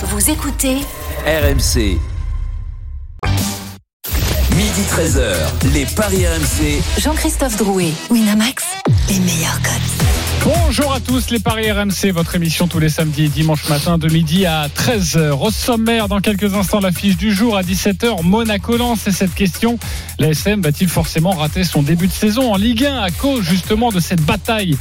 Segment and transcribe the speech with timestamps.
[0.00, 0.76] Vous écoutez
[1.26, 1.98] RMC.
[4.54, 5.34] Midi 13h,
[5.74, 6.80] les Paris RMC.
[7.00, 8.62] Jean-Christophe Drouet, Winamax,
[9.08, 9.98] les meilleurs codes.
[10.44, 14.08] Bonjour à tous, les Paris RMC, votre émission tous les samedis et dimanches matin de
[14.08, 15.32] midi à 13h.
[15.32, 19.08] Au sommaire, dans quelques instants, l'affiche du jour à 17h, Monaco-Lens.
[19.08, 19.80] Et cette question,
[20.20, 23.98] l'ASM va-t-il forcément rater son début de saison en Ligue 1 à cause justement de
[23.98, 24.78] cette bataille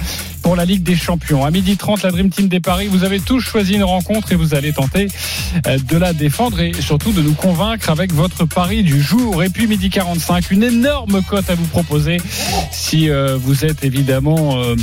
[0.47, 1.43] pour la Ligue des Champions.
[1.43, 4.35] À midi 30, la Dream Team des Paris, vous avez tous choisi une rencontre et
[4.35, 5.09] vous allez tenter
[5.67, 9.43] euh, de la défendre et surtout de nous convaincre avec votre pari du jour.
[9.43, 12.21] Et puis midi 45, une énorme cote à vous proposer
[12.71, 14.77] si euh, vous êtes évidemment euh,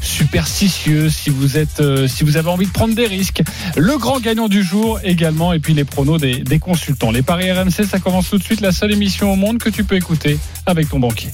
[0.00, 3.42] superstitieux, si vous êtes, si vous avez envie de prendre des risques.
[3.76, 7.10] Le grand gagnant du jour également et puis les pronos des consultants.
[7.10, 8.62] Les paris RMC, ça commence tout de suite.
[8.62, 11.28] La seule émission au monde que tu peux écouter avec ton banquier.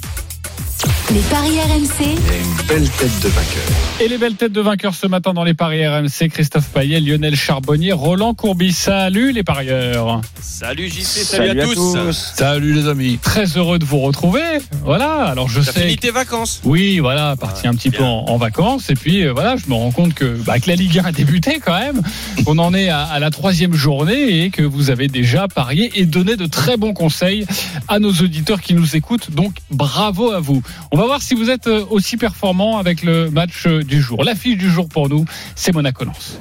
[1.14, 3.62] Les paris RMC, une belle tête de vainqueur.
[4.00, 7.36] Et les belles têtes de vainqueurs ce matin dans les paris RMC, Christophe Payet, Lionel
[7.36, 8.72] Charbonnier, Roland Courbis.
[8.72, 10.20] Salut les parieurs.
[10.40, 12.32] Salut JC, salut, à, tous.
[12.34, 13.18] Salut les amis.
[13.22, 14.42] Très heureux de vous retrouver.
[14.84, 15.82] Voilà, alors je T'as sais.
[15.82, 18.90] fini tes vacances Oui, voilà, parti un petit peu en vacances.
[18.90, 21.12] Et puis euh, voilà, je me rends compte que, bah, que la Ligue 1 a
[21.12, 22.02] débuté quand même.
[22.46, 26.04] On en est à, à la troisième journée et que vous avez déjà parié et
[26.04, 27.46] donné de très bons conseils
[27.86, 29.30] à nos auditeurs qui nous écoutent.
[29.30, 30.45] Donc bravo à vous.
[30.92, 34.24] On va voir si vous êtes euh, aussi performant avec le match euh, du jour.
[34.24, 36.38] L'affiche du jour pour nous, c'est Monaco-Lens.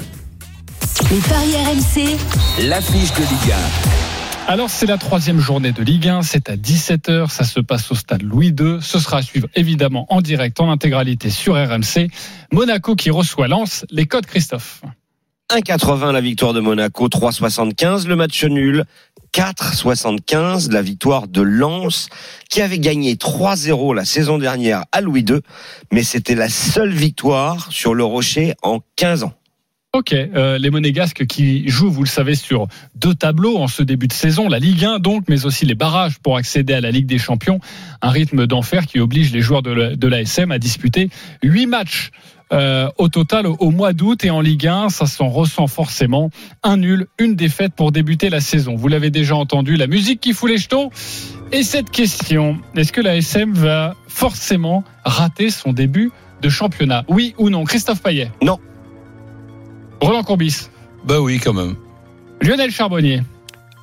[1.09, 2.17] les paris RMC,
[2.67, 3.55] L'affiche de Ligue
[4.47, 7.95] Alors c'est la troisième journée de Ligue 1, c'est à 17h, ça se passe au
[7.95, 12.09] stade Louis II, ce sera à suivre évidemment en direct, en intégralité sur RMC.
[12.51, 14.81] Monaco qui reçoit Lens, les codes Christophe.
[15.51, 18.83] 1,80 la victoire de Monaco, 3,75 le match nul,
[19.35, 22.07] 4,75 la victoire de Lens,
[22.49, 25.41] qui avait gagné 3-0 la saison dernière à Louis II,
[25.91, 29.33] mais c'était la seule victoire sur le Rocher en 15 ans.
[29.93, 34.07] Ok, euh, les Monégasques qui jouent, vous le savez, sur deux tableaux en ce début
[34.07, 37.05] de saison, la Ligue 1 donc, mais aussi les barrages pour accéder à la Ligue
[37.05, 37.59] des Champions,
[38.01, 41.09] un rythme d'enfer qui oblige les joueurs de la- de l'ASM à disputer
[41.43, 42.11] huit matchs
[42.53, 46.29] euh, au total au, mois d'août et en Ligue 1, ça s'en ressent forcément.
[46.63, 48.75] Un nul, une défaite pour débuter la saison.
[48.75, 50.89] Vous l'avez déjà entendu, la musique qui fout les jetons.
[51.51, 56.11] Et cette question, est-ce que l'ASM va forcément rater son début
[56.41, 57.03] de championnat?
[57.07, 57.63] Oui ou non?
[57.63, 58.59] Christophe Payet Non.
[60.01, 60.69] Roland Courbis
[61.05, 61.75] Bah oui, quand même.
[62.41, 63.21] Lionel Charbonnier.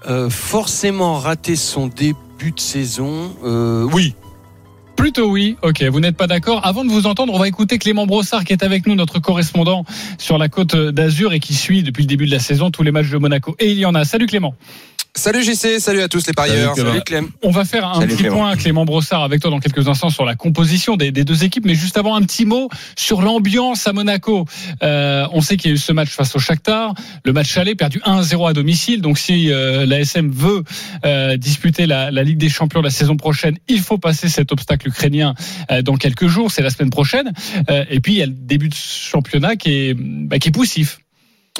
[0.08, 3.34] Euh, Forcément rater son début de saison.
[3.44, 4.14] Euh, oui.
[4.96, 5.56] Plutôt oui.
[5.62, 6.64] Ok, vous n'êtes pas d'accord.
[6.64, 9.84] Avant de vous entendre, on va écouter Clément Brossard qui est avec nous, notre correspondant
[10.18, 12.92] sur la côte d'Azur et qui suit depuis le début de la saison tous les
[12.92, 13.56] matchs de Monaco.
[13.58, 14.04] Et il y en a.
[14.04, 14.54] Salut Clément.
[15.14, 16.74] Salut JC, salut à tous les parieurs.
[16.74, 17.28] Salut, Salut Clem.
[17.42, 18.36] On va faire un Salut, petit Clément.
[18.36, 21.66] point, Clément Brossard, avec toi dans quelques instants sur la composition des, des deux équipes.
[21.66, 24.46] Mais juste avant, un petit mot sur l'ambiance à Monaco.
[24.82, 26.94] Euh, on sait qu'il y a eu ce match face au Shakhtar.
[27.26, 29.02] Le match aller perdu 1-0 à domicile.
[29.02, 30.64] Donc si euh, l'ASM veut
[31.04, 34.88] euh, disputer la, la Ligue des Champions la saison prochaine, il faut passer cet obstacle
[34.88, 35.34] ukrainien
[35.70, 36.50] euh, dans quelques jours.
[36.50, 37.32] C'est la semaine prochaine.
[37.68, 40.52] Euh, et puis il y a le début de championnat qui est, bah, qui est
[40.52, 41.00] poussif.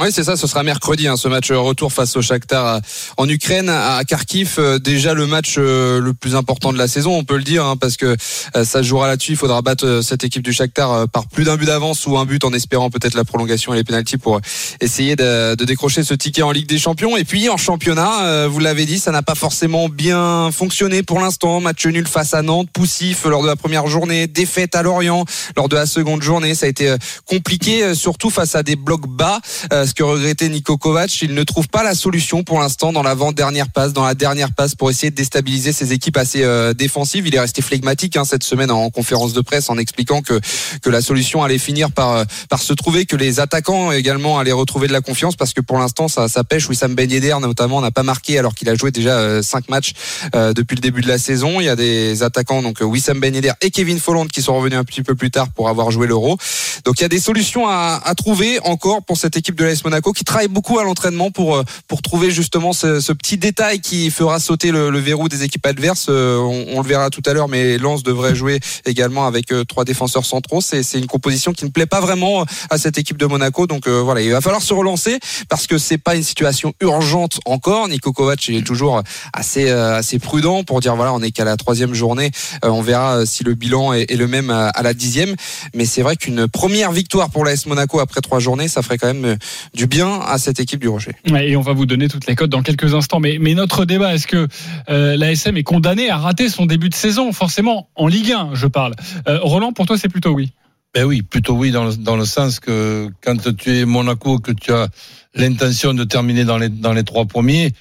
[0.01, 2.81] Oui, c'est ça, ce sera mercredi, hein, ce match retour face au Shakhtar euh,
[3.19, 4.55] en Ukraine, à Kharkiv.
[4.59, 7.67] Euh, Déjà le match euh, le plus important de la saison, on peut le dire,
[7.67, 9.33] hein, parce que euh, ça se jouera là-dessus.
[9.33, 12.17] Il faudra battre euh, cette équipe du Shakhtar euh, par plus d'un but d'avance ou
[12.17, 14.41] un but en espérant peut-être la prolongation et les pénalties pour
[14.81, 17.19] essayer de, décrocher ce ticket en Ligue des Champions.
[17.19, 21.21] Et puis en championnat, euh, vous l'avez dit, ça n'a pas forcément bien fonctionné pour
[21.21, 21.61] l'instant.
[21.61, 25.69] Match nul face à Nantes, poussif lors de la première journée, défaite à Lorient lors
[25.69, 26.55] de la seconde journée.
[26.55, 29.39] Ça a été euh, compliqué, euh, surtout face à des blocs bas.
[29.82, 33.03] Euh, ce que regrettait Nico Kovac, il ne trouve pas la solution pour l'instant dans
[33.03, 37.26] l'avant-dernière passe, dans la dernière passe pour essayer de déstabiliser ses équipes assez euh, défensives.
[37.26, 40.41] Il est resté flegmatique hein, cette semaine en conférence de presse en expliquant que
[40.82, 44.53] que la solution allait finir par euh, par se trouver, que les attaquants également allaient
[44.53, 46.69] retrouver de la confiance parce que pour l'instant ça, ça pêche.
[46.69, 49.93] Wissam Ben Yedder notamment n'a pas marqué alors qu'il a joué déjà euh, cinq matchs
[50.34, 51.60] euh, depuis le début de la saison.
[51.60, 54.54] Il y a des attaquants donc euh, Wissam Ben Yedder et Kevin Folland qui sont
[54.54, 56.38] revenus un petit peu plus tard pour avoir joué l'Euro.
[56.84, 59.84] Donc il y a des solutions à, à trouver encore pour cette équipe de l'AS
[59.84, 64.11] Monaco qui travaille beaucoup à l'entraînement pour euh, pour trouver justement ce, petit détail qui
[64.11, 66.06] fera sauter le, verrou des équipes adverses.
[66.08, 69.85] Euh, on, le verra tout à l'heure, mais Lens devrait jouer également avec euh, trois
[69.85, 70.61] défenseurs centraux.
[70.61, 73.67] C'est une composition qui ne plaît pas vraiment à cette équipe de Monaco.
[73.67, 75.19] Donc voilà, il va falloir se relancer
[75.49, 77.88] parce que c'est pas une situation urgente encore.
[77.88, 79.02] Nico Kovac est toujours
[79.32, 82.31] assez assez prudent pour dire voilà, on est qu'à la troisième journée.
[82.62, 85.35] On verra si le bilan est, est le même à, à la dixième.
[85.75, 89.12] Mais c'est vrai qu'une première victoire pour l'AS Monaco après trois journées, ça ferait quand
[89.12, 89.37] même
[89.75, 91.12] du bien à cette équipe du Rocher.
[91.31, 93.20] Ouais, Et on va vous donner toutes les codes dans quelques instants.
[93.20, 94.49] Mais, mais notre débat, est-ce que
[94.88, 98.67] euh, l'ASM est condamné à rater son début de saison Forcément, en Ligue 1, je
[98.67, 98.94] parle.
[99.29, 100.53] Euh, Roland, pour toi, c'est plutôt oui.
[100.94, 104.53] Ben oui, plutôt oui, dans le, dans le sens que quand tu es Monaco, que
[104.53, 104.88] tu as
[105.35, 107.73] l'intention de terminer dans les, dans les trois premiers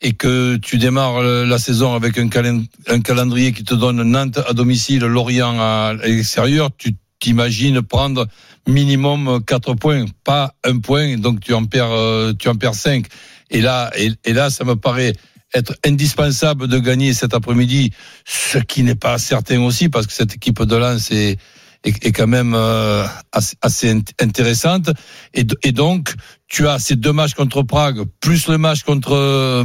[0.00, 4.38] et que tu démarres la saison avec un, calen- un calendrier qui te donne Nantes
[4.48, 8.26] à domicile, Lorient à l'extérieur, tu t'imagines prendre
[8.66, 13.06] minimum quatre points, pas un point, donc tu en perds, euh, tu en perds cinq.
[13.50, 15.12] Et là, et, là, ça me paraît
[15.54, 17.92] être indispensable de gagner cet après-midi,
[18.24, 21.38] ce qui n'est pas certain aussi, parce que cette équipe de Lens est,
[21.82, 24.90] est, quand même euh, assez, assez int- intéressante.
[25.34, 26.14] Et, et donc,
[26.46, 29.64] tu as ces deux matchs contre Prague, plus le match contre, euh,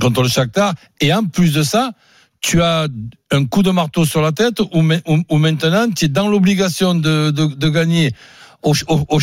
[0.00, 1.92] contre le Shakhtar, et en plus de ça,
[2.46, 2.86] tu as
[3.32, 7.30] un coup de marteau sur la tête où maintenant tu es dans l'obligation de,
[7.68, 8.12] gagner
[8.62, 9.18] au, au, au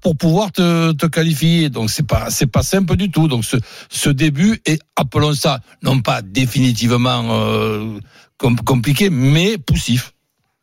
[0.00, 1.68] pour pouvoir te, qualifier.
[1.68, 3.28] Donc c'est pas c'est pas simple du tout.
[3.28, 7.98] Donc ce, début est appelons ça non pas définitivement euh,
[8.38, 10.14] com- compliqué mais poussif.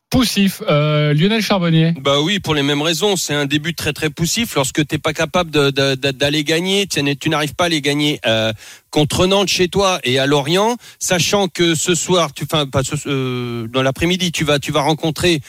[0.09, 0.63] Poussif.
[0.67, 1.93] Euh, Lionel Charbonnier.
[2.01, 3.15] Bah oui, pour les mêmes raisons.
[3.15, 4.55] C'est un début très très poussif.
[4.55, 8.51] Lorsque t'es pas capable d'aller gagner, tu n'arrives pas à les gagner euh,
[8.89, 12.65] contre Nantes chez toi et à Lorient, sachant que ce soir, tu, pas
[13.05, 15.41] euh, dans l'après-midi, tu vas tu vas rencontrer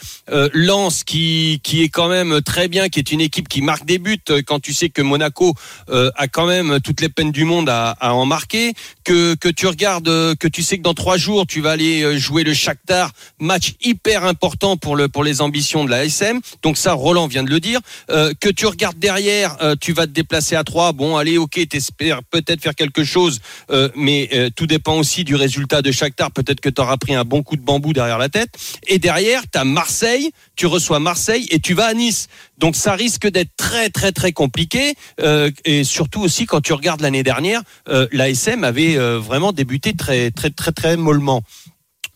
[0.53, 3.99] Lens qui qui est quand même très bien, qui est une équipe qui marque des
[3.99, 4.19] buts.
[4.47, 5.55] Quand tu sais que Monaco
[5.89, 8.75] a quand même toutes les peines du monde à, à en marquer,
[9.05, 12.45] que que tu regardes, que tu sais que dans trois jours tu vas aller jouer
[12.45, 14.50] le Shakhtar, match hyper important
[14.81, 16.41] pour le pour les ambitions de la SM.
[16.63, 17.81] Donc ça, Roland vient de le dire.
[18.11, 20.93] Euh, que tu regardes derrière, euh, tu vas te déplacer à trois.
[20.93, 25.83] Bon, allez, ok, t'espères peut-être faire quelque chose, euh, mais tout dépend aussi du résultat
[25.83, 26.31] de Shakhtar.
[26.31, 28.51] Peut-être que tu auras pris un bon coup de bambou derrière la tête.
[28.87, 32.29] Et derrière, tu as Marseille, tu reçois Marseille et tu vas à Nice.
[32.59, 34.95] Donc ça risque d'être très très très compliqué.
[35.65, 40.51] Et surtout aussi quand tu regardes l'année dernière, euh, l'ASM avait vraiment débuté très très
[40.51, 41.43] très très mollement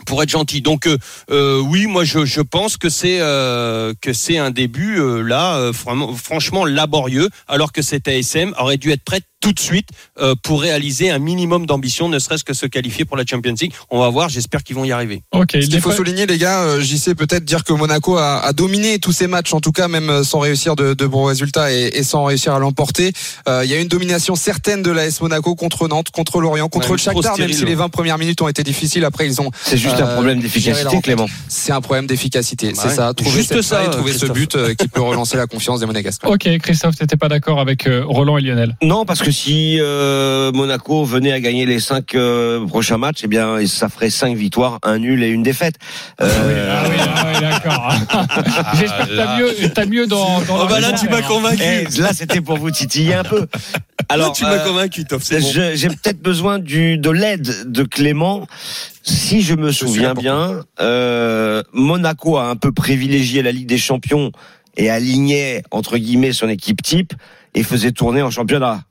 [0.06, 0.60] pour être gentil.
[0.60, 0.98] Donc euh,
[1.30, 6.64] euh, oui, moi je, pense que c'est euh, que c'est un début euh, là franchement
[6.64, 11.10] laborieux, alors que cette ASM aurait dû être prête tout de suite euh, pour réaliser
[11.10, 13.74] un minimum d'ambition, ne serait-ce que se qualifier pour la Champions League.
[13.90, 15.22] On va voir, j'espère qu'ils vont y arriver.
[15.32, 15.50] Ok.
[15.52, 18.40] Ce il qu'il faut souligner, les gars, euh, j'y sais peut-être dire que Monaco a,
[18.40, 21.24] a dominé tous ces matchs, en tout cas même euh, sans réussir de, de bons
[21.24, 23.12] résultats et, et sans réussir à l'emporter.
[23.46, 26.88] Euh, Il y a une domination certaine de l'AS Monaco contre Nantes, contre Lorient, contre
[26.88, 27.84] Ouais, le Shakhtar, trop même si stérile, les ouais.
[27.84, 29.04] 20 premières minutes ont été difficiles.
[29.04, 29.50] Après, ils ont.
[29.62, 31.00] C'est juste un problème d'efficacité.
[31.02, 31.26] Clément.
[31.48, 32.68] C'est un problème d'efficacité.
[32.68, 32.94] Bah c'est ouais.
[32.94, 33.12] ça.
[33.12, 36.26] Trouver Juste ça, faille, trouver ce but euh, qui peut relancer la confiance des Monégasques.
[36.26, 38.76] Ok, Christophe, t'étais pas d'accord avec euh, Roland et Lionel?
[38.82, 43.26] Non, parce que si euh, Monaco venait à gagner les cinq euh, prochains matchs, eh
[43.26, 45.74] bien, ça ferait cinq victoires, un nul et une défaite.
[46.20, 47.92] Euh, Ah oui, ah oui, d'accord.
[48.78, 50.40] J'espère que t'as mieux, t'as mieux dans.
[50.42, 51.62] dans Oh bah là, tu m'as convaincu.
[51.62, 53.46] eh, là, c'était pour vous titiller un peu.
[54.08, 55.28] Alors, Alors, tu m'as convaincu, Toff.
[55.30, 55.38] Bon.
[55.74, 58.46] j'ai peut-être besoin du de l'aide de Clément.
[59.02, 63.78] Si je me souviens là bien, euh, Monaco a un peu privilégié la Ligue des
[63.78, 64.30] Champions
[64.76, 67.12] et alignait entre guillemets son équipe type
[67.54, 68.82] et faisait tourner en championnat.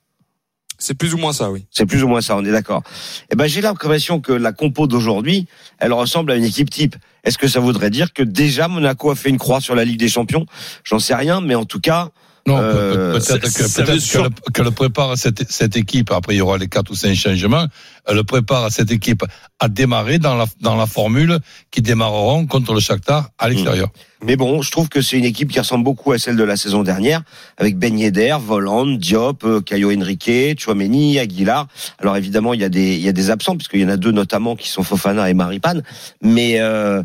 [0.83, 1.65] C'est plus ou moins ça, oui.
[1.71, 2.83] C'est plus ou moins ça, on est d'accord.
[3.31, 5.47] Eh ben, j'ai l'impression que la compo d'aujourd'hui,
[5.79, 6.95] elle ressemble à une équipe type.
[7.23, 9.97] Est-ce que ça voudrait dire que déjà Monaco a fait une croix sur la Ligue
[9.99, 10.45] des Champions?
[10.83, 12.09] J'en sais rien, mais en tout cas,
[12.45, 16.11] Non, Euh, peut- peut-être que, que le, que le prépare cette, cette équipe.
[16.11, 17.67] Après, il y aura les quatre ou cinq changements.
[18.05, 19.23] Elle le prépare cette équipe
[19.59, 21.39] à démarrer dans la, dans la formule
[21.71, 23.89] qui démarreront contre le Shakhtar à l'extérieur.
[24.23, 26.57] mais bon, je trouve que c'est une équipe qui ressemble beaucoup à celle de la
[26.57, 27.21] saison dernière,
[27.57, 31.67] avec Ben Yedder, Voland, Diop, euh, Caio Henrique, Chouameni, Aguilar.
[31.99, 33.97] Alors évidemment, il y a des, il y a des absents, puisqu'il y en a
[33.97, 35.81] deux notamment qui sont Fofana et Maripane.
[36.21, 37.03] Mais euh,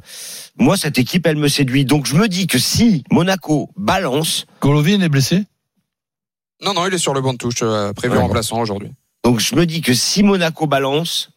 [0.59, 1.85] moi, cette équipe, elle me séduit.
[1.85, 5.45] Donc je me dis que si Monaco balance, Golovin est blessé?
[6.65, 8.27] Non, non, il est sur le banc de touche, euh, prévu Ouais, bon.
[8.27, 8.91] remplaçant aujourd'hui.
[9.25, 11.31] Donc je me dis que si Monaco balance,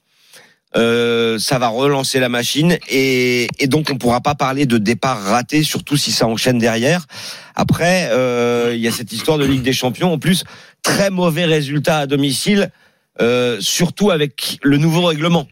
[0.77, 5.63] euh, ça va relancer la machine et, donc on pourra pas parler de départ raté,
[5.63, 7.07] surtout si ça enchaîne derrière.
[7.55, 10.13] Après, euh, il y a cette histoire de Ligue des Champions.
[10.13, 10.45] En plus,
[10.81, 12.71] très mauvais résultat à domicile,
[13.19, 15.47] euh, surtout avec le nouveau règlement.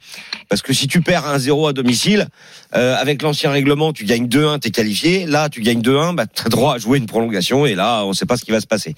[0.48, 2.28] Parce que si tu perds 1-0 à domicile,
[2.76, 5.26] euh, avec l'ancien règlement, tu gagnes 2-1, t'es qualifié.
[5.26, 8.26] Là, tu gagnes 2-1, bah, t'as droit à jouer une prolongation et là, on sait
[8.26, 8.96] pas ce qui va se passer.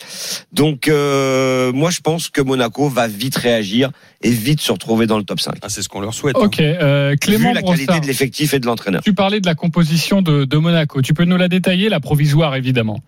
[0.53, 3.91] Donc, euh, moi, je pense que Monaco va vite réagir
[4.21, 5.55] et vite se retrouver dans le top 5.
[5.61, 6.37] Ah, c'est ce qu'on leur souhaite.
[6.37, 9.01] Ok, euh, Clément Vu la qualité Brossard, de l'effectif et de l'entraîneur.
[9.03, 11.01] tu parlais de la composition de, de Monaco.
[11.01, 13.01] Tu peux nous la détailler, la provisoire évidemment.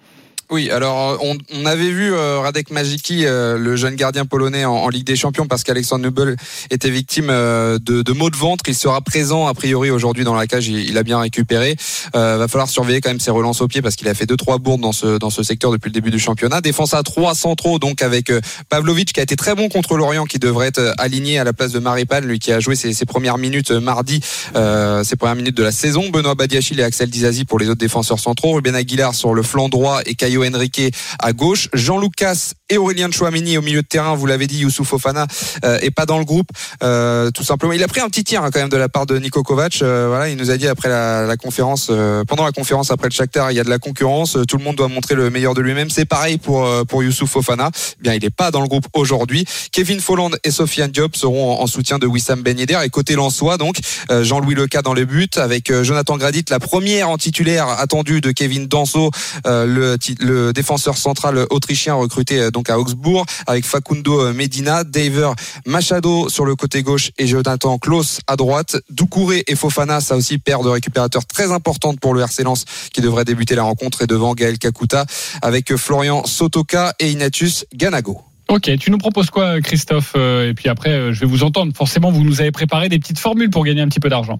[0.50, 4.90] Oui, alors on, on avait vu euh, Radek Majiki, euh, le jeune gardien polonais en,
[4.90, 6.36] Ligue des Champions, parce qu'Alexandre Nubel
[6.70, 8.64] était victime euh, de, de maux de ventre.
[8.68, 10.68] Il sera présent a priori aujourd'hui dans la cage.
[10.68, 11.76] Il, il a bien récupéré.
[12.16, 14.38] Euh, va falloir surveiller quand même ses relances au pied parce qu'il a fait deux
[14.38, 16.62] trois bourdes dans ce dans ce secteur depuis le début du championnat.
[16.62, 20.26] Défense à trois centraux donc avec euh, Pavlovic qui a été très bon contre l'Orient,
[20.26, 22.94] qui devrait être euh, aligné à la place de Maripan, lui qui a joué ses,
[22.94, 24.20] ses premières minutes euh, mardi,
[24.56, 26.10] euh, ses premières minutes de la saison.
[26.10, 28.54] Benoît Badiachil et Axel Dizazi pour les autres défenseurs centraux.
[28.54, 31.70] Ruben Aguilar sur le flanc droit et Caio Henrique à gauche.
[31.74, 34.16] Jean Lucas et Aurélien Chouamini au milieu de terrain.
[34.16, 35.28] Vous l'avez dit, Youssouf Fofana
[35.64, 36.50] euh, est pas dans le groupe,
[36.82, 37.74] euh, tout simplement.
[37.74, 39.82] Il a pris un petit tir hein, quand même de la part de Nico Kovac.
[39.82, 41.92] Euh, voilà, il nous a dit après la, la conférence,
[42.28, 44.38] pendant la conférence après le Shakhtar, il y a de la concurrence.
[44.48, 45.90] Tout le monde doit montrer le meilleur de lui-même.
[45.90, 47.70] C'est pareil pour pour Youssouf Fofana.
[48.00, 49.46] Eh Bien, il est pas dans le groupe aujourd'hui.
[49.72, 52.80] Kevin Folland et Sofiane Diop seront en, en soutien de Wissam Ben Yedder.
[52.84, 53.78] Et côté Lensois, donc
[54.10, 58.68] Jean-Louis Leca dans les buts avec Jonathan Gradit, la première en titulaire attendue de Kevin
[58.68, 59.12] Danso,
[59.46, 64.86] euh, le, le défenseur central autrichien recruté euh, donc à Augsbourg, avec Facundo euh, Medina,
[64.86, 65.32] Daver
[65.66, 68.78] Machado sur le côté gauche et Jonathan Klaus à droite.
[68.90, 73.02] Doucouré et Fofana, ça aussi paire de récupérateurs très importante pour le RC Lens qui
[73.02, 75.06] devrait débuter la rencontre et devant Gaël Kakuta
[75.42, 78.22] avec euh, Florian Sotoka et Ignatius Ganago.
[78.48, 81.74] Ok, tu nous proposes quoi, Christophe Euh, Et puis après, je vais vous entendre.
[81.76, 84.40] Forcément, vous nous avez préparé des petites formules pour gagner un petit peu d'argent.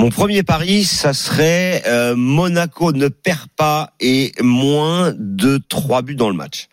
[0.00, 6.14] Mon premier pari, ça serait euh, Monaco ne perd pas et moins de 3 buts
[6.14, 6.68] dans le match.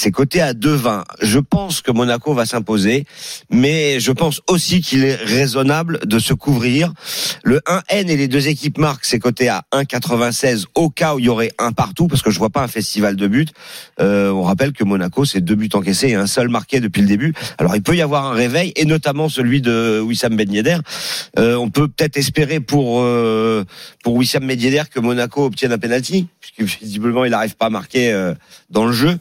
[0.00, 1.02] C'est coté à 2,20.
[1.22, 3.04] Je pense que Monaco va s'imposer,
[3.50, 6.92] mais je pense aussi qu'il est raisonnable de se couvrir.
[7.42, 11.24] Le 1N et les deux équipes marquent, c'est coté à 1,96 au cas où il
[11.24, 13.48] y aurait un partout, parce que je vois pas un festival de buts.
[14.00, 17.08] Euh, on rappelle que Monaco, c'est deux buts encaissés et un seul marqué depuis le
[17.08, 17.34] début.
[17.58, 20.78] Alors il peut y avoir un réveil, et notamment celui de Wissam Ben Yedder.
[21.40, 23.64] Euh, on peut peut-être espérer pour euh,
[24.04, 27.70] pour Wissam Ben Yedder que Monaco obtienne un penalty, puisque visiblement il n'arrive pas à
[27.70, 28.14] marquer
[28.70, 29.18] dans le jeu,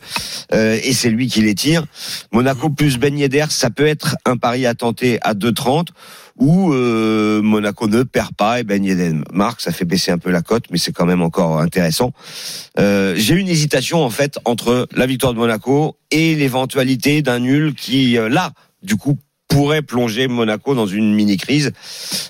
[0.76, 1.86] et c'est lui qui les tire.
[2.32, 5.88] Monaco plus Ben Yedder, ça peut être un pari à tenter à 2,30
[6.38, 10.32] ou euh, Monaco ne perd pas et Ben Yedder marque, ça fait baisser un peu
[10.32, 12.12] la cote, mais c'est quand même encore intéressant.
[12.80, 17.74] Euh, J'ai une hésitation en fait entre la victoire de Monaco et l'éventualité d'un nul
[17.74, 18.52] qui euh, là,
[18.84, 21.72] du coup, pourrait plonger Monaco dans une mini crise,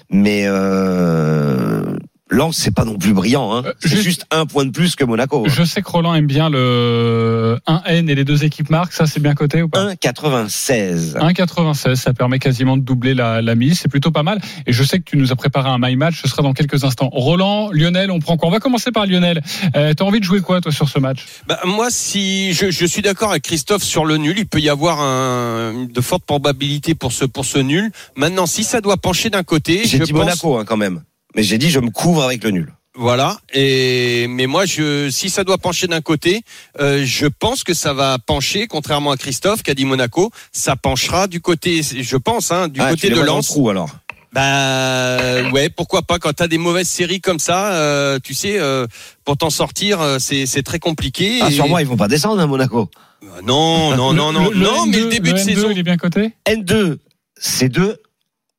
[0.09, 1.97] mais euh,
[2.29, 3.63] Lens c'est pas non plus brillant, hein.
[3.65, 5.45] Euh, c'est juste- juste un point de plus que Monaco.
[5.47, 8.93] Je sais que Roland aime bien le 1N et les deux équipes marquent.
[8.93, 9.93] Ça, c'est bien coté ou pas?
[9.93, 11.15] 1,96.
[11.19, 14.39] 1,96, ça permet quasiment de doubler la, la mise, c'est plutôt pas mal.
[14.65, 16.83] Et je sais que tu nous as préparé un my match, ce sera dans quelques
[16.83, 17.09] instants.
[17.11, 18.49] Roland, Lionel, on prend quoi?
[18.49, 19.41] On va commencer par Lionel.
[19.75, 21.25] Euh, T'as envie de jouer quoi toi sur ce match?
[21.47, 24.69] Bah, moi, si je, je suis d'accord avec Christophe sur le nul, il peut y
[24.69, 27.91] avoir un, de fortes probabilités pour ce pour ce nul.
[28.15, 31.01] Maintenant, si ça doit pencher d'un côté, J'ai je dit pense, Monaco hein, quand même,
[31.37, 32.73] mais j'ai dit je me couvre avec le nul.
[32.99, 33.37] Voilà.
[33.53, 36.41] Et mais moi, je, si ça doit pencher d'un côté,
[36.81, 40.75] euh, je pense que ça va pencher, contrairement à Christophe qui a dit Monaco, ça
[40.75, 43.45] penchera du côté, je pense, hein, du Ah, côté de le Lens.
[43.45, 43.91] trou alors.
[44.33, 48.87] Bah ouais, pourquoi pas quand t'as des mauvaises séries comme ça, euh, tu sais, euh,
[49.25, 51.39] pour t'en sortir, c'est c'est très compliqué.
[51.43, 52.89] Ah, Et- sur moi, ils vont pas descendre à Monaco.
[53.23, 55.67] Euh, Non, non, non, non, Le- le non, mais N2, le début de N2, saison.
[55.71, 56.33] il est bien coté?
[56.47, 56.97] N2,
[57.39, 57.97] c'est 2.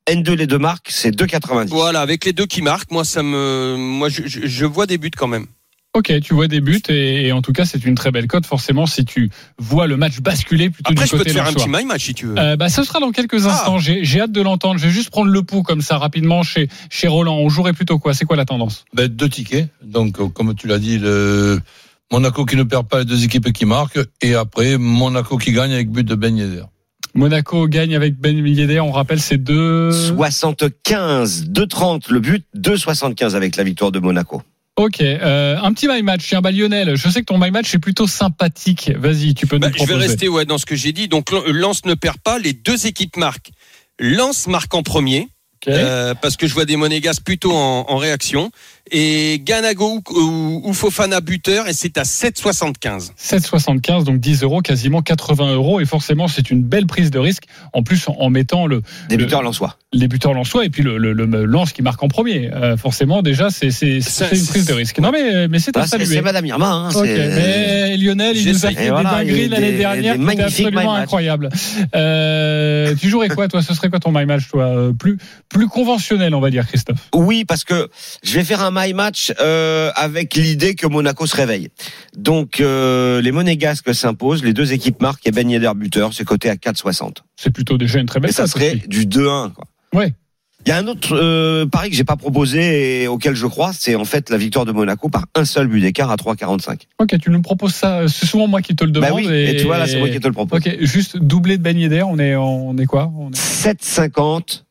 [0.07, 1.67] N2, les deux marques, c'est 2,90.
[1.69, 4.97] Voilà, avec les deux qui marquent, moi ça me, moi je, je, je vois des
[4.97, 5.45] buts quand même.
[5.95, 8.45] Ok, tu vois des buts et, et en tout cas c'est une très belle cote
[8.45, 11.47] forcément si tu vois le match basculer plutôt Après, du je peux côté te faire
[11.47, 12.37] un petit my match si tu veux.
[12.37, 13.49] Euh, bah, ce sera dans quelques Ah.
[13.51, 13.79] instants.
[13.79, 14.79] J'ai j'ai hâte de l'entendre.
[14.79, 17.37] Je vais juste prendre le pouls comme ça rapidement chez chez Roland.
[17.37, 18.13] On jouerait plutôt quoi?
[18.13, 18.85] C'est quoi la tendance?
[18.93, 19.67] Ben, deux tickets.
[19.83, 21.59] Donc, euh, comme tu l'as dit, le
[22.11, 23.99] Monaco qui ne perd pas les deux équipes qui marquent.
[24.21, 26.63] Et après, Monaco qui gagne avec but de Ben Yedder.
[27.19, 28.79] Monaco gagne avec Ben Yedder.
[28.79, 29.91] On rappelle c'est deux.
[29.91, 34.41] 75, 2,30 le but, 2,75 avec la victoire de Monaco.
[34.77, 36.25] Ok, euh, un petit my match.
[36.29, 38.91] Tiens, bah Lionel, je sais que ton my match est plutôt sympathique.
[38.97, 40.07] Vas-y, tu peux Bah, nous je vais proposer.
[40.07, 41.09] rester ouais, dans ce que j'ai dit.
[41.09, 43.51] Donc Lens ne perd pas, les deux équipes marquent.
[43.99, 45.27] Lens marque en premier.
[45.67, 48.49] Euh, parce que je vois des Monégas plutôt en, en réaction.
[48.91, 53.11] Et Ganago ou, ou- Fofana buteur, et c'est à 7,75.
[53.17, 55.79] 7,75, donc 10 euros, quasiment 80 euros.
[55.79, 57.43] Et forcément, c'est une belle prise de risque.
[57.73, 59.77] En plus, en, mettant le, Débuteur lensois.
[59.93, 62.49] les buteurs lensois et puis le, le, le lance qui marque en premier.
[62.53, 64.01] Euh, forcément, déjà, c'est une
[64.47, 64.99] prise de risque.
[64.99, 66.05] Non, mais, mais c'est à Ah, c'est saluer.
[66.05, 66.71] c'est Madame Irma.
[66.71, 70.15] Hein, mais Lionel, il nous a fait des voilà, a dingueries des- l'année des dernière
[70.15, 71.49] qui absolument incroyables.
[71.95, 73.61] Euh, tu jouerais quoi, toi?
[73.61, 74.63] Ce serait quoi ton my match, toi?
[74.65, 75.17] Euh, Plus
[75.49, 77.09] plus conventionnel, on va dire, Christophe?
[77.15, 77.89] Oui, parce que
[78.23, 81.69] je vais faire un my match euh, avec l'idée que Monaco se réveille.
[82.17, 86.49] Donc euh, les Monégasques s'imposent, les deux équipes marquent et Ben Yedder buteur, c'est coté
[86.49, 87.17] à 4,60.
[87.35, 88.87] C'est plutôt déjà une très belle Et ça serait aussi.
[88.87, 89.53] du 2-1.
[89.53, 89.65] quoi.
[89.93, 90.13] Ouais.
[90.65, 93.71] Il y a un autre euh, pari que j'ai pas proposé et auquel je crois,
[93.73, 96.81] c'est en fait la victoire de Monaco par un seul but d'écart à 3,45.
[96.99, 98.09] Ok, tu nous proposes ça.
[98.09, 99.23] C'est souvent moi qui te le Bah demande.
[99.31, 100.59] et tu vois là, c'est moi qui te le propose.
[100.59, 103.09] Ok, juste doublé de Ben Yedder, on est, on est quoi?
[103.17, 103.35] On est...
[103.35, 104.63] 7,50.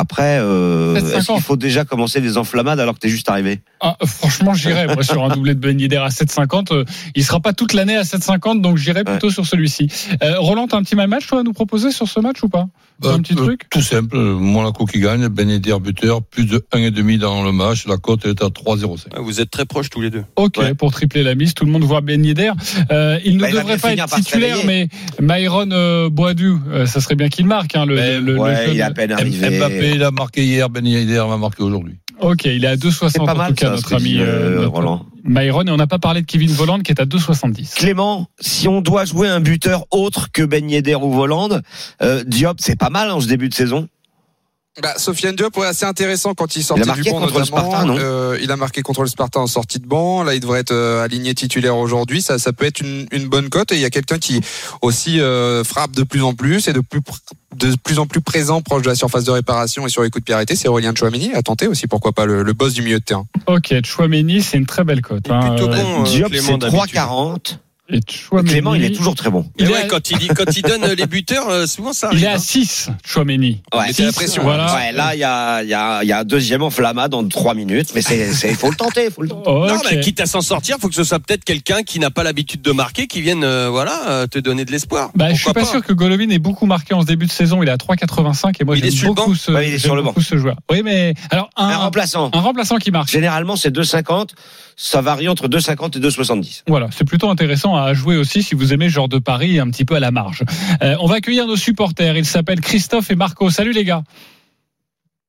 [0.00, 1.18] Après, euh, 7,50.
[1.18, 3.60] est-ce qu'il faut déjà commencer les enflammades alors que t'es juste arrivé?
[3.80, 6.72] Ah, Franchement, j'irais moi sur un doublé de Ben Yedder à 7,50.
[6.72, 9.88] Euh, Il sera pas toute l'année à 7,50, donc j'irais plutôt sur celui-ci.
[10.22, 12.66] Euh, Roland, t'as un petit match toi à nous proposer sur ce match ou pas?
[13.04, 13.62] Euh, Un petit euh, truc?
[13.70, 14.16] Tout simple.
[14.18, 17.86] Monaco qui gagne, Ben Yedder buteur, plus de 1,5 dans le match.
[17.86, 19.06] La cote est à 3,05.
[19.14, 20.24] Ah, Vous êtes très proches tous les deux.
[20.36, 20.74] Ok, Ouais.
[20.74, 22.52] pour tripler la mise, tout le monde voit Ben Yedder.
[22.90, 24.88] Euh, il ne Bah, il devrait bien pas être titulaire, mais.
[25.20, 27.74] Myron euh, Boadu, euh, ça serait bien qu'il marque.
[27.76, 28.74] Hein, le, Ben, le- le Ouais, jeune.
[28.74, 29.58] il est à peine arrivé.
[29.58, 31.98] Mbappé, il a marqué hier, Ben Yedder va marquer aujourd'hui.
[32.20, 34.20] Ok, il est à 2,60 C'est pas en mal tout cas, ça, notre ami dit,
[34.20, 35.06] euh, euh, notre Roland.
[35.24, 35.62] Myron.
[35.62, 37.74] Et on n'a pas parlé de Kevin Voland qui est à 2,70.
[37.76, 41.60] Clément, si on doit jouer un buteur autre que Ben Yedder ou Voland,
[42.02, 43.88] euh, Diop, c'est pas mal en ce début de saison.
[44.80, 47.70] Bah, Sofiane Diop, ouais, assez intéressant quand il sortait marqué du banc contre le notamment.
[47.70, 50.22] Sparta, non Euh, il a marqué contre le Sparta en sortie de banc.
[50.22, 52.22] Là, il devrait être euh, aligné titulaire aujourd'hui.
[52.22, 53.72] Ça, ça peut être une, une bonne cote.
[53.72, 54.40] Et il y a quelqu'un qui
[54.80, 57.00] aussi euh, frappe de plus en plus et de plus
[57.56, 60.22] de plus en plus présent proche de la surface de réparation et sur les coups
[60.22, 60.54] de pied arrêtés.
[60.54, 61.32] C'est Aurélien Chouameni.
[61.34, 63.26] À tenter aussi, pourquoi pas le, le boss du milieu de terrain.
[63.48, 65.28] Ok, Chouameni, c'est une très belle cote.
[65.28, 66.94] Hein, plutôt bon, Diop, c'est d'habitude.
[66.94, 67.56] 3,40.
[67.92, 69.46] Et Chouameni, Clément, il est toujours très bon.
[69.58, 72.16] il ouais, à- quand il dit, quand il donne les buteurs, euh, souvent ça il
[72.16, 72.24] arrive.
[72.24, 72.38] est à hein.
[72.38, 73.62] 6, Chouameni.
[73.74, 74.74] Ouais, la pression, Voilà.
[74.74, 77.26] Ouais, là, il y a, il y, a, il y a un deuxième enflammade en
[77.26, 79.48] 3 minutes, mais c'est, c'est, faut le tenter, faut le tenter.
[79.50, 79.68] Ok.
[79.68, 82.22] Non, mais quitte à s'en sortir, faut que ce soit peut-être quelqu'un qui n'a pas
[82.22, 85.10] l'habitude de marquer, qui vienne, euh, voilà, euh, te donner de l'espoir.
[85.14, 87.32] Bah, je suis Pourquoi pas, sûr que Golovin ait beaucoup marqué en ce début de
[87.32, 87.62] saison.
[87.62, 89.68] Il est à 3,85 et moi Il est j'aime sur le beaucoup banc ce, Ouais,
[89.68, 90.56] il est sur le beaucoup ce joueur.
[90.70, 92.30] Oui, mais alors un, Un remplaçant.
[92.32, 93.10] un remplaçant qui marque.
[93.10, 94.30] Généralement, c'est 2,50.
[94.76, 96.62] Ça varie entre 2,50 et 2,70.
[96.66, 99.68] Voilà, c'est plutôt intéressant à jouer aussi si vous aimez ce genre de pari un
[99.70, 100.44] petit peu à la marge.
[100.82, 102.16] Euh, on va accueillir nos supporters.
[102.16, 103.50] Ils s'appellent Christophe et Marco.
[103.50, 104.02] Salut les gars.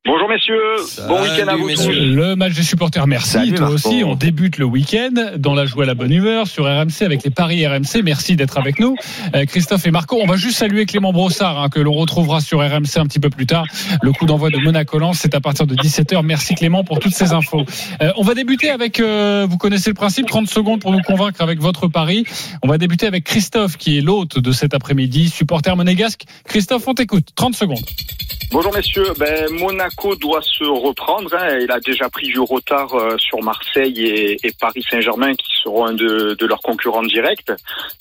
[0.03, 0.57] Bonjour messieurs,
[1.07, 1.93] bon week-end à vous messieurs.
[1.93, 1.99] tous.
[2.15, 3.33] Le match des supporters, merci.
[3.33, 3.75] Salut, Toi Marco.
[3.75, 7.29] aussi, on débute le week-end dans la joie, la bonne humeur sur RMC avec les
[7.29, 8.01] paris RMC.
[8.03, 8.95] Merci d'être avec nous.
[9.35, 12.61] Euh, Christophe et Marco, on va juste saluer Clément Brossard hein, que l'on retrouvera sur
[12.61, 13.65] RMC un petit peu plus tard.
[14.01, 16.25] Le coup d'envoi de Monaco-Lens, c'est à partir de 17h.
[16.25, 17.63] Merci Clément pour toutes ces infos.
[18.01, 21.41] Euh, on va débuter avec, euh, vous connaissez le principe, 30 secondes pour nous convaincre
[21.43, 22.25] avec votre pari.
[22.63, 26.23] On va débuter avec Christophe qui est l'hôte de cet après-midi, supporter monégasque.
[26.45, 27.27] Christophe, on t'écoute.
[27.35, 27.85] 30 secondes.
[28.53, 31.33] Bonjour messieurs, ben, Monaco doit se reprendre.
[31.33, 31.59] hein.
[31.59, 35.85] Il a déjà pris du retard euh, sur Marseille et, et Paris Saint-Germain qui seront
[35.85, 37.51] un de, de leurs concurrents directs.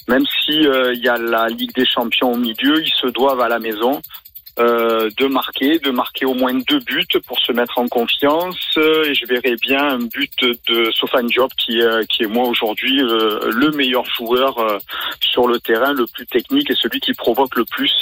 [0.09, 3.41] Même si euh, il y a la Ligue des Champions au milieu, ils se doivent
[3.41, 4.01] à la maison
[4.59, 8.59] euh, de marquer, de marquer au moins deux buts pour se mettre en confiance.
[8.77, 10.33] Et je verrai bien un but
[10.69, 14.79] de Sofane Diop qui, euh, qui est moi aujourd'hui euh, le meilleur joueur euh,
[15.21, 17.93] sur le terrain, le plus technique et celui qui provoque le plus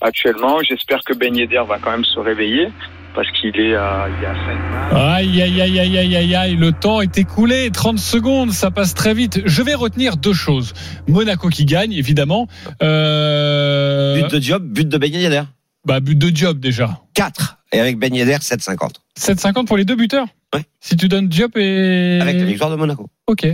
[0.00, 0.60] actuellement.
[0.62, 2.68] J'espère que Ben Yedder va quand même se réveiller
[3.14, 4.92] parce qu'il est à, il est à 5 matchs.
[4.92, 8.94] Aïe, aïe, aïe, aïe, aïe, aïe, aïe, le temps est écoulé, 30 secondes, ça passe
[8.94, 9.40] très vite.
[9.44, 10.72] Je vais retenir deux choses.
[11.08, 12.48] Monaco qui gagne, évidemment.
[12.82, 14.20] Euh...
[14.20, 15.42] But de Diop, but de Ben Yedder.
[15.84, 17.00] Bah, but de job déjà.
[17.14, 17.58] 4.
[17.72, 18.94] Et avec Ben Yedder, 7,50.
[19.18, 20.62] 7,50 pour les deux buteurs Ouais.
[20.80, 22.18] Si tu donnes Diop et...
[22.20, 23.08] Avec la victoire de Monaco.
[23.26, 23.46] Ok.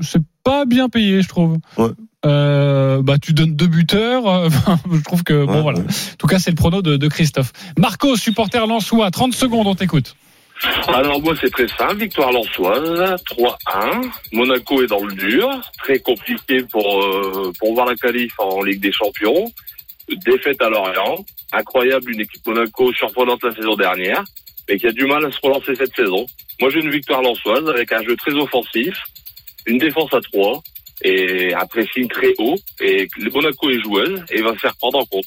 [0.00, 1.58] C'est pas bien payé, je trouve.
[1.76, 1.90] Ouais.
[2.26, 4.26] Euh, bah, tu donnes deux buteurs.
[4.26, 4.48] euh,
[4.92, 5.78] je trouve que, bon, voilà.
[5.78, 5.84] ouais.
[5.84, 7.52] En tout cas, c'est le prono de, de Christophe.
[7.78, 10.16] Marco, supporter Lensois, 30 secondes, on t'écoute.
[10.88, 13.14] Alors moi c'est très simple, victoire lançoise,
[13.70, 14.10] 3-1.
[14.32, 18.80] Monaco est dans le dur, très compliqué pour euh, pour voir la qualif en Ligue
[18.80, 19.52] des Champions.
[20.26, 24.24] Défaite à Lorient, incroyable une équipe Monaco surprenante la saison dernière,
[24.68, 26.26] mais qui a du mal à se relancer cette saison.
[26.60, 28.96] Moi j'ai une victoire lançoise avec un jeu très offensif,
[29.66, 30.60] une défense à 3
[31.02, 34.98] et un pressing très haut et le Monaco est joueuse et va se faire prendre
[34.98, 35.24] en compte.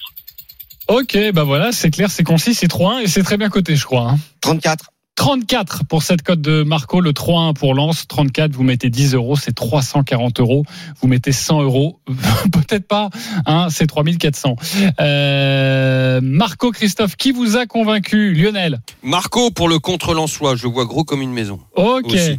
[0.88, 3.86] Ok, bah voilà, c'est clair, c'est concis, c'est 3-1 et c'est très bien coté, je
[3.86, 4.10] crois.
[4.12, 4.20] hein.
[4.42, 4.86] 34.
[5.16, 8.08] 34 pour cette cote de Marco, le 3-1 pour Lens.
[8.08, 10.64] 34, vous mettez 10 euros, c'est 340 euros.
[11.00, 12.00] Vous mettez 100 euros,
[12.52, 13.10] peut-être pas,
[13.46, 14.56] hein, c'est 3400.
[15.00, 18.34] Euh, Marco, Christophe, qui vous a convaincu?
[18.34, 18.80] Lionel?
[19.04, 21.60] Marco pour le contre Lensois, je le vois gros comme une maison.
[21.76, 22.06] Ok.
[22.14, 22.38] Aussi.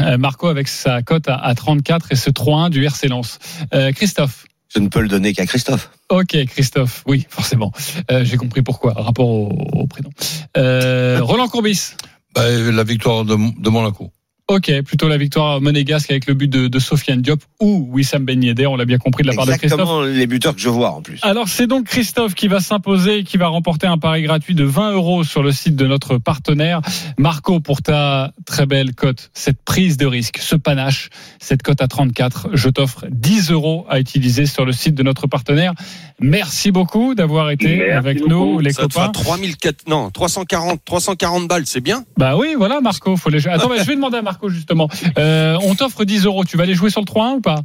[0.00, 3.38] Euh, Marco avec sa cote à, à 34 et ce 3-1 du RC Lens.
[3.74, 5.90] Euh, Christophe Je ne peux le donner qu'à Christophe.
[6.08, 7.72] Ok, Christophe, oui, forcément.
[8.10, 10.10] Euh, J'ai compris pourquoi, rapport au, au prénom.
[10.56, 11.92] Euh, Roland Courbis
[12.34, 14.10] Bah, la victoire de, de Monaco.
[14.48, 18.42] Ok, plutôt la victoire monégasque avec le but de, de Sofiane Diop ou Wissam Ben
[18.42, 19.80] Yedder, on l'a bien compris de la part de Christophe.
[19.80, 21.20] Exactement les buteurs que je vois en plus.
[21.22, 24.64] Alors c'est donc Christophe qui va s'imposer et qui va remporter un pari gratuit de
[24.64, 26.80] 20 euros sur le site de notre partenaire.
[27.18, 31.86] Marco, pour ta très belle cote, cette prise de risque, ce panache, cette cote à
[31.86, 35.72] 34, je t'offre 10 euros à utiliser sur le site de notre partenaire.
[36.20, 38.30] Merci beaucoup d'avoir été Merci avec beaucoup.
[38.30, 39.08] nous, les Ça te copains.
[39.12, 42.04] 3004, non, 340, 340 balles, c'est bien?
[42.16, 43.52] Bah oui, voilà Marco, faut les jouer.
[43.52, 44.88] Attends, mais je vais demander à Marco justement.
[45.18, 47.60] Euh, on t'offre 10 euros, tu vas aller jouer sur le 3-1 ou pas?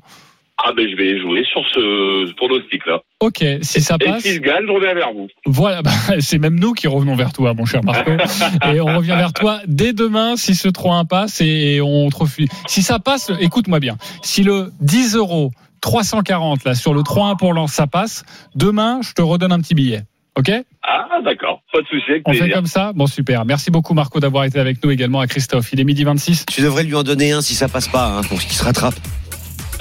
[0.64, 3.02] Ah ben je vais jouer sur ce pronostic-là.
[3.20, 4.24] Ok, si ça Et passe.
[4.24, 5.28] si je gagne, je reviens vers vous.
[5.46, 8.10] Voilà, bah, c'est même nous qui revenons vers toi, mon cher Marco.
[8.74, 12.50] et on revient vers toi dès demain si ce 3-1 passe et on te refuse.
[12.66, 13.98] Si ça passe, écoute-moi bien.
[14.24, 15.52] Si le 10 euros
[15.82, 18.24] 340 là sur le 3-1 pour Lens, ça passe,
[18.56, 20.06] demain, je te redonne un petit billet.
[20.38, 20.52] Ok
[20.84, 23.44] Ah d'accord, pas de souci, On fait comme ça Bon, super.
[23.44, 25.74] Merci beaucoup, Marco, d'avoir été avec nous également à Christophe.
[25.74, 26.46] Il est midi 26.
[26.46, 28.96] Tu devrais lui en donner un si ça passe pas, hein, pour qu'il se rattrape.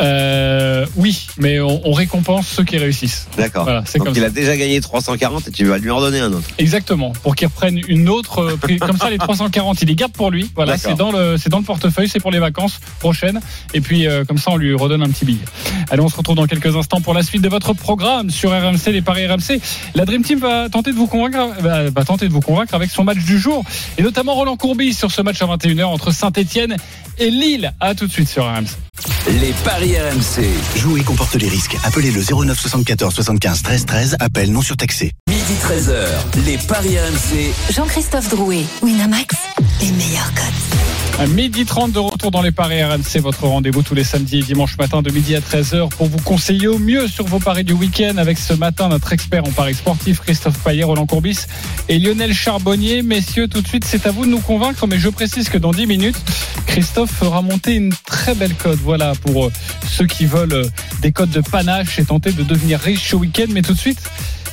[0.00, 3.28] Euh, oui, mais on, on récompense ceux qui réussissent.
[3.36, 3.64] D'accord.
[3.64, 4.26] Voilà, c'est Donc comme il ça.
[4.26, 6.46] a déjà gagné 340 et tu vas lui en donner un autre.
[6.58, 8.78] Exactement, pour qu'il reprenne une autre euh.
[8.78, 10.50] Comme ça, les 340, il les garde pour lui.
[10.54, 13.40] Voilà, c'est dans le, c'est dans le portefeuille, c'est pour les vacances prochaines.
[13.74, 15.44] Et puis, euh, comme ça, on lui redonne un petit billet.
[15.90, 18.92] Allez, on se retrouve dans quelques instants pour la suite de votre programme sur RMC,
[18.92, 19.60] les paris RMC.
[19.94, 22.90] La Dream Team va tenter de vous convaincre, va, va tenter de vous convaincre avec
[22.90, 23.64] son match du jour.
[23.98, 26.76] Et notamment Roland Courbis sur ce match à 21h entre Saint-Etienne
[27.18, 27.72] et Lille.
[27.80, 28.66] À tout de suite sur RMC.
[29.40, 30.48] Les paris RMC.
[30.76, 31.76] Jouer comporte les risques.
[31.84, 34.16] Appelez le 09 74 75 13 13.
[34.18, 35.12] Appel non surtaxé.
[35.28, 36.44] Midi 13h.
[36.44, 37.52] Les paris RMC.
[37.72, 39.36] Jean-Christophe Drouet, Winamax,
[39.80, 41.05] les meilleurs cotes.
[41.18, 44.42] À midi 30 de retour dans les paris RMC, votre rendez-vous tous les samedis et
[44.42, 47.72] dimanches matin de midi à 13h pour vous conseiller au mieux sur vos paris du
[47.72, 51.46] week-end avec ce matin notre expert en paris sportif Christophe Payet, Roland Courbis
[51.88, 53.00] et Lionel Charbonnier.
[53.00, 55.70] Messieurs, tout de suite, c'est à vous de nous convaincre, mais je précise que dans
[55.70, 56.18] 10 minutes,
[56.66, 58.78] Christophe fera monter une très belle cote.
[58.82, 59.52] Voilà, pour euh,
[59.88, 60.68] ceux qui veulent euh,
[61.00, 63.46] des cotes de panache et tenter de devenir riche ce week-end.
[63.48, 64.02] Mais tout de suite,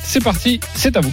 [0.02, 1.12] c'est parti, c'est à vous.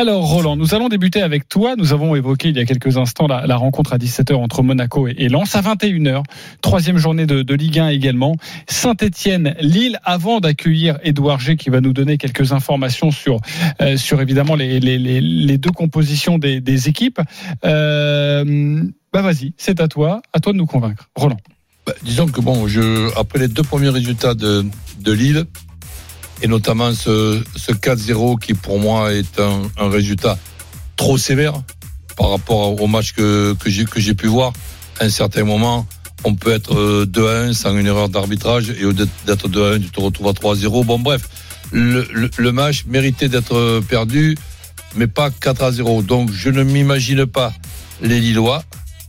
[0.00, 1.76] Alors Roland, nous allons débuter avec toi.
[1.76, 5.28] Nous avons évoqué il y a quelques instants la, rencontre à 17h entre Monaco et,
[5.28, 6.22] Lens à 21h.
[6.62, 8.36] Troisième journée de, Ligue 1 également.
[8.66, 13.40] Saint-Etienne, Lille, avant d'accueillir Édouard G qui va nous donner quelques informations sur,
[13.82, 17.20] euh, évidemment les, deux compositions des, des équipes.
[17.66, 18.82] Euh,
[19.12, 21.10] bah vas-y, c'est à toi, à toi de nous convaincre.
[21.14, 21.36] Roland.
[21.86, 22.66] Bah, disons que bon,
[23.18, 24.64] après les deux premiers résultats de
[25.12, 25.44] Lille,
[26.42, 30.38] et notamment ce, ce 4-0 qui pour moi est un, résultat
[30.96, 31.54] trop sévère
[32.16, 34.52] par rapport au match que, que j'ai pu voir.
[34.98, 35.86] À un certain moment,
[36.24, 39.64] on peut être euh, 2 à 1 sans une erreur d'arbitrage et au d'être 2
[39.64, 40.84] à 1, tu te retrouves à 3-0.
[40.84, 41.28] Bon bref,
[41.72, 44.36] le, le, match méritait d'être perdu,
[44.96, 46.02] mais pas 4 à 0.
[46.02, 47.52] Donc je ne m'imagine pas
[48.02, 48.62] les Lillois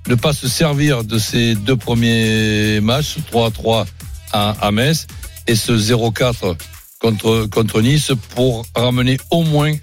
[0.08, 3.86] ne pas se servir de ces deux premiers matchs, 3 à 3
[4.34, 5.08] à, à Metz,
[5.48, 6.56] et ce 0-4
[7.02, 9.74] contre, contre Nice pour ramener au moins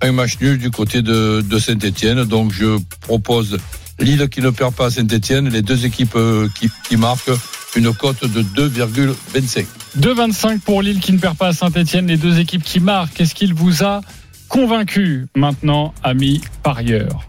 [0.00, 2.24] un match nul du côté de, de Saint-Etienne.
[2.24, 3.58] Donc je propose
[3.98, 7.32] Lille qui ne perd pas à Saint-Etienne, les deux équipes euh, qui, qui marquent
[7.76, 9.66] une cote de 2,25.
[9.98, 13.20] 2,25 pour Lille qui ne perd pas à Saint-Etienne, les deux équipes qui marquent.
[13.20, 14.00] Est-ce qu'il vous a
[14.48, 17.28] convaincu maintenant, ami parieur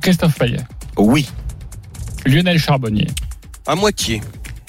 [0.00, 0.64] Christophe Payet.
[0.96, 1.28] Oui.
[2.26, 3.06] Lionel Charbonnier.
[3.66, 4.20] À moitié.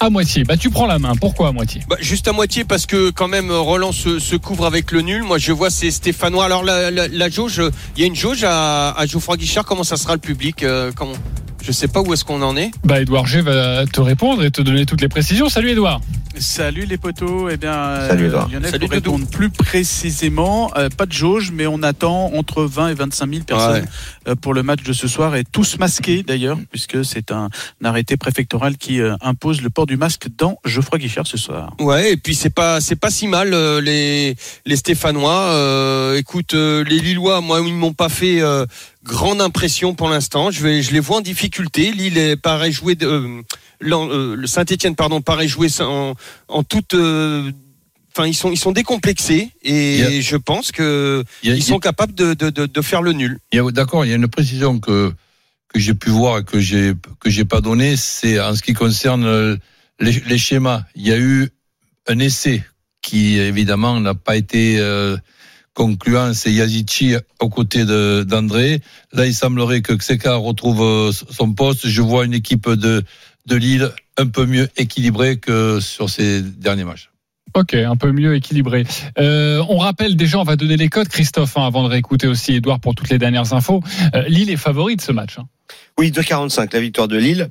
[0.02, 0.42] À moitié.
[0.42, 1.14] Bah tu prends la main.
[1.14, 1.80] Pourquoi à moitié?
[1.88, 5.22] Bah, juste à moitié parce que quand même Roland se, couvre avec le nul.
[5.22, 6.44] Moi je vois c'est Stéphanois.
[6.44, 7.62] Alors la, jauge,
[7.96, 9.64] il y a une jauge à, à Geoffroy Guichard.
[9.64, 10.90] Comment ça sera le public euh,
[11.62, 12.70] Je sais pas où est-ce qu'on en est.
[12.84, 15.48] Bah Edouard G va te répondre et te donner toutes les précisions.
[15.48, 16.00] Salut Edouard.
[16.38, 17.50] Salut les potos.
[17.52, 18.48] Eh bien, Salut, euh, Edouard.
[18.48, 22.88] Lionel, Salut, pour répondre plus précisément, euh, pas de jauge, mais on attend entre 20
[22.88, 23.82] et 25 000 personnes Ouais.
[24.28, 27.48] euh, pour le match de ce soir et tous masqués d'ailleurs, puisque c'est un,
[27.82, 31.74] un arrêté préfectoral qui euh, impose le port du masque dans Geoffroy Guichard ce soir.
[31.78, 34.34] Ouais, et puis c'est pas c'est pas si mal euh, les
[34.66, 35.32] les Stéphanois.
[35.52, 38.64] Euh, écoute, euh, les Lillois, moi ils m'ont pas fait euh,
[39.04, 40.50] grande impression pour l'instant.
[40.50, 41.92] Je vais je les vois en difficulté.
[41.92, 43.42] Lille paraît jouer euh,
[43.82, 46.14] euh, le Saint-Étienne pardon paraît jouer en
[46.48, 47.50] en toute euh,
[48.14, 52.12] Enfin, ils sont ils sont décomplexés et a- je pense que a- ils sont capables
[52.14, 53.38] de, de, de, de faire le nul.
[53.72, 55.12] D'accord, il y a une précision que
[55.68, 58.74] que j'ai pu voir et que j'ai que j'ai pas donnée, c'est en ce qui
[58.74, 59.56] concerne euh,
[59.98, 60.82] les, les schémas.
[60.94, 61.48] Il y a eu
[62.06, 62.62] un essai
[63.00, 64.76] qui évidemment n'a pas été
[65.74, 68.80] concluant, c'est Yazici aux côtés de d'André.
[69.12, 71.88] Là, il semblerait que Xeka retrouve euh, son poste.
[71.88, 73.02] Je vois une équipe de
[73.46, 77.10] de Lille un peu mieux équilibrée que sur ces derniers matchs.
[77.54, 78.84] Ok, un peu mieux équilibré.
[79.18, 82.54] Euh, on rappelle déjà, on va donner les codes, Christophe, hein, avant de réécouter aussi
[82.54, 83.82] Edouard pour toutes les dernières infos.
[84.14, 85.38] Euh, Lille est favori de ce match.
[85.38, 85.46] hein.
[85.98, 87.50] Oui, 2,45 la victoire de Lille.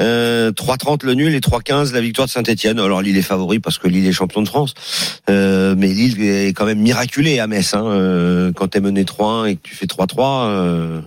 [0.00, 2.78] Euh, 3,30 le nul et 3,15 la victoire de Saint-Etienne.
[2.80, 4.74] Alors Lille est favori parce que Lille est champion de France.
[5.30, 7.74] Euh, mais Lille est quand même miraculé à Metz.
[7.74, 7.84] Hein.
[7.86, 11.00] Euh, quand t'es mené 3-1 et que tu fais 3-3, euh,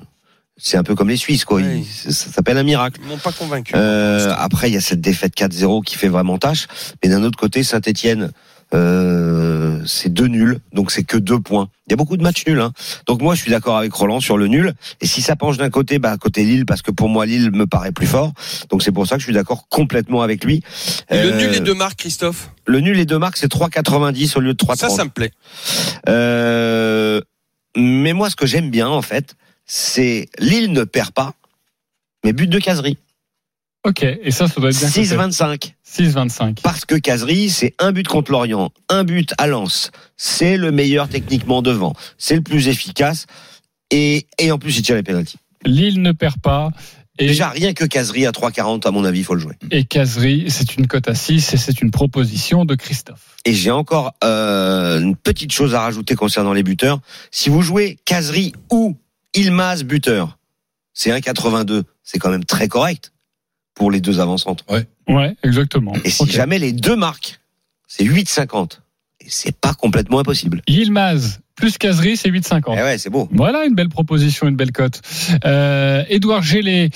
[0.56, 1.44] c'est un peu comme les Suisses.
[1.46, 1.58] quoi.
[1.62, 1.86] Oui.
[2.06, 3.00] Il- ça s'appelle un miracle.
[3.04, 3.74] Ils m'ont pas convaincu.
[3.76, 6.68] Euh, après, il y a cette défaite 4-0 qui fait vraiment tâche.
[7.04, 8.32] Mais d'un autre côté, Saint-Etienne,
[8.74, 11.70] euh, c'est deux nuls, donc c'est que deux points.
[11.88, 12.60] Il y a beaucoup de matchs nuls.
[12.60, 12.74] Hein.
[13.06, 14.74] Donc moi, je suis d'accord avec Roland sur le nul.
[15.00, 17.66] Et si ça penche d'un côté, bah côté Lille, parce que pour moi, Lille me
[17.66, 18.34] paraît plus fort.
[18.70, 20.64] Donc c'est pour ça que je suis d'accord complètement avec lui.
[21.10, 22.50] Et le Euh, nul et deux marques, Christophe?
[22.66, 24.76] Le nul et deux marques, c'est 3,90 au lieu de 3,30.
[24.78, 25.32] Ça, ça me plaît.
[26.10, 27.22] Euh,
[27.78, 31.34] mais moi, ce que j'aime bien, en fait, c'est Lille ne perd pas,
[32.26, 32.98] mais but de caserie.
[33.86, 34.88] Ok, et ça, ça doit être bien.
[34.88, 35.02] coté.
[35.02, 35.72] 6,25.
[35.88, 36.62] 6-25.
[36.62, 39.92] Parce que Casery, c'est un but contre Lorient, un but à Lens.
[40.18, 41.94] C'est le meilleur techniquement devant.
[42.18, 43.26] C'est le plus efficace.
[43.92, 45.38] Et, et en plus, il tire les pénalties.
[45.66, 46.70] Lille ne perd pas.
[47.20, 49.56] Et, Déjà, rien que Casery à 3,40, à mon avis, il faut le jouer.
[49.72, 53.36] et Casery, c'est une cote à 6 et c'est une proposition de Christophe.
[53.46, 57.00] Et j'ai encore euh, une petite chose à rajouter concernant les buteurs.
[57.32, 58.98] Si vous jouez Casery ou
[59.34, 60.38] Ilmaz buteur,
[60.94, 61.84] c'est 1,82.
[62.04, 63.14] C'est quand même très correct
[63.78, 64.66] pour les deux avant-centres.
[65.08, 65.94] Ouais, exactement.
[66.04, 67.40] Et si jamais les deux marquent,
[67.88, 68.80] c'est 8,50.
[69.22, 70.62] Et c'est pas complètement impossible.
[70.68, 72.76] Yilmaz plus Casery, c'est 8,50.
[72.78, 73.28] Eh ouais, c'est beau.
[73.32, 75.02] Voilà une belle proposition, une belle cote.
[75.44, 76.92] Euh, Édouard Gélé,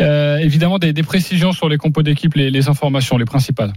[0.00, 3.72] euh, évidemment des, des précisions sur les compos d'équipe, les, les informations, les principales.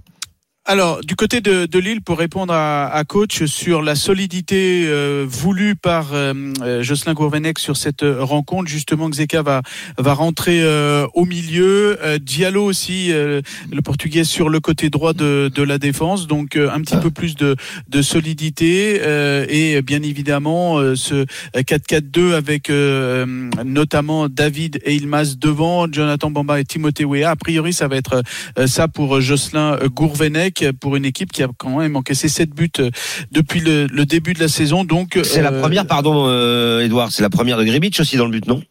[0.70, 5.26] Alors, du côté de, de Lille, pour répondre à, à coach sur la solidité euh,
[5.26, 9.62] voulue par euh, euh, Jocelyn Gourvenec sur cette euh, rencontre, justement, Xeka va
[9.98, 11.98] va rentrer euh, au milieu.
[12.04, 13.40] Euh, Diallo aussi, euh,
[13.72, 17.12] le Portugais sur le côté droit de, de la défense, donc euh, un petit peu
[17.12, 17.56] plus de,
[17.88, 21.26] de solidité euh, et bien évidemment euh, ce
[21.56, 23.26] 4-4-2 avec euh,
[23.64, 27.30] notamment David et Ilmaz devant, Jonathan Bamba et Timothée Weah.
[27.30, 28.22] A priori, ça va être
[28.60, 32.70] euh, ça pour Jocelyn Gourvenec pour une équipe qui a quand même encaissé 7 buts
[32.80, 32.90] euh,
[33.32, 34.84] depuis le, le début de la saison.
[34.84, 38.26] Donc C'est la euh, première, pardon, euh, Edouard, c'est la première de Gribic aussi dans
[38.26, 38.62] le but, non?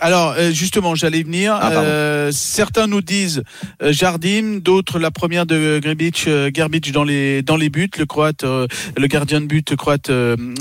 [0.00, 1.56] Alors euh, justement, j'allais venir.
[1.60, 1.72] Ah.
[1.72, 3.42] Euh, certains nous disent
[3.82, 7.90] euh, Jardim, d'autres la première de Gribic, euh, Gerbic dans les dans les buts.
[7.98, 10.10] Le croate, le gardien de but croate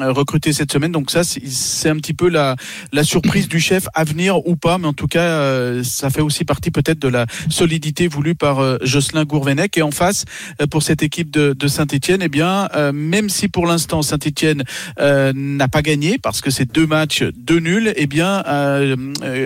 [0.02, 0.92] recruté cette semaine.
[0.92, 2.56] Donc ça, c'est un petit peu la
[2.92, 6.46] la surprise du chef à venir ou pas, mais en tout cas, ça fait aussi
[6.46, 9.78] partie peut-être de la solidité voulue par Jocelyn Gourvenec.
[9.78, 10.26] Et en face,
[10.70, 14.64] pour cette équipe de, de Saint-Etienne, eh bien, même si pour l'instant Saint-Etienne
[15.00, 18.96] euh, n'a pas gagné parce que c'est deux matchs, deux nuls, eh bien, euh,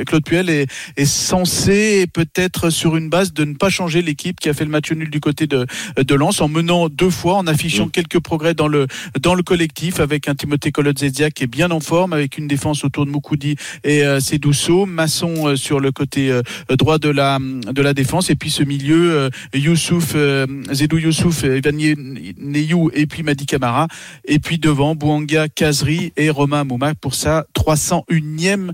[0.06, 4.50] Claude Puel est, est censé peut-être sur une base de ne pas changer l'équipe qui
[4.50, 5.66] a fait le match nul du côté de,
[5.98, 8.88] de Lens en menant deux fois, en affichant quelques progrès dans le
[9.20, 12.84] dans le collectif avec un Timothée Kolodziejczak qui est bien en forme, avec une défense
[12.84, 16.42] autour de Moukoudi et euh, Sedousso, Masson euh, sur le côté euh,
[16.76, 21.44] droit de la de la défense et puis ce milieu euh, Youssouf euh, Zedou Youssouf,
[21.44, 23.88] Evan Neyou et puis Madi Camara.
[24.26, 28.72] Et puis devant Bouanga, Kazri et Romain Mouma pour sa 301e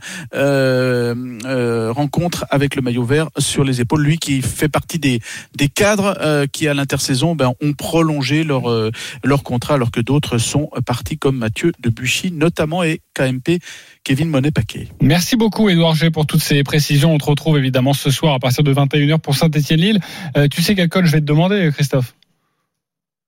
[0.93, 4.03] euh, euh, rencontre avec le maillot vert sur les épaules.
[4.03, 5.19] Lui qui fait partie des,
[5.55, 8.91] des cadres euh, qui à l'intersaison ben, ont prolongé leur, euh,
[9.23, 13.59] leur contrat alors que d'autres sont partis comme Mathieu Debuchy notamment et KMP
[14.03, 14.89] Kevin Monet-Paquet.
[15.01, 17.13] Merci beaucoup Édouard G pour toutes ces précisions.
[17.13, 19.99] On te retrouve évidemment ce soir à partir de 21h pour Saint-Etienne-Lille.
[20.37, 22.15] Euh, tu sais quel code je vais te demander, Christophe?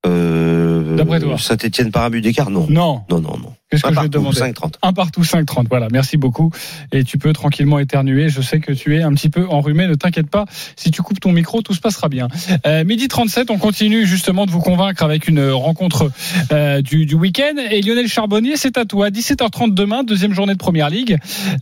[0.06, 1.38] Euh, D'après toi.
[1.38, 2.68] Saint-Etienne par un but d'écart Non.
[2.70, 3.04] Non.
[3.10, 3.54] Non, non, non.
[3.76, 4.74] Qu'est-ce que Un je vais te partout, demander 5-30.
[4.82, 5.66] Un partout 5-30.
[5.70, 6.52] Voilà, merci beaucoup.
[6.92, 8.30] Et tu peux tranquillement éternuer.
[8.30, 9.88] Je sais que tu es un petit peu enrhumé.
[9.88, 10.46] Ne t'inquiète pas.
[10.76, 12.28] Si tu coupes ton micro, tout se passera bien.
[12.66, 16.12] Euh, midi 37, on continue justement de vous convaincre avec une rencontre
[16.52, 17.56] euh, du, du week-end.
[17.70, 19.10] Et Lionel Charbonnier, c'est à toi.
[19.10, 21.18] 17h30 demain, deuxième journée de Première Ligue.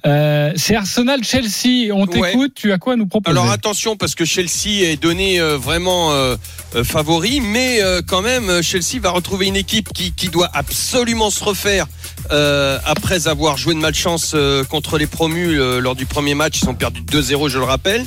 [0.05, 1.91] Euh, c'est Arsenal-Chelsea.
[1.93, 2.31] On Ouais.
[2.31, 2.53] t'écoute.
[2.55, 6.11] Tu as quoi à nous proposer Alors attention parce que Chelsea est donné euh, vraiment
[6.11, 6.35] euh,
[6.75, 11.29] euh, favori, mais euh, quand même Chelsea va retrouver une équipe qui, qui doit absolument
[11.29, 11.87] se refaire
[12.31, 16.61] euh, après avoir joué de malchance euh, contre les promus euh, lors du premier match.
[16.61, 18.05] Ils ont perdu 2-0, je le rappelle.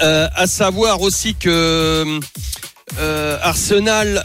[0.00, 2.20] À savoir aussi que
[3.42, 4.24] Arsenal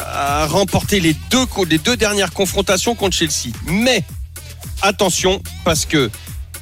[0.00, 1.46] a remporté les deux,
[1.84, 3.52] deux dernières confrontations contre Chelsea.
[3.66, 4.02] Mais
[4.80, 6.10] attention parce que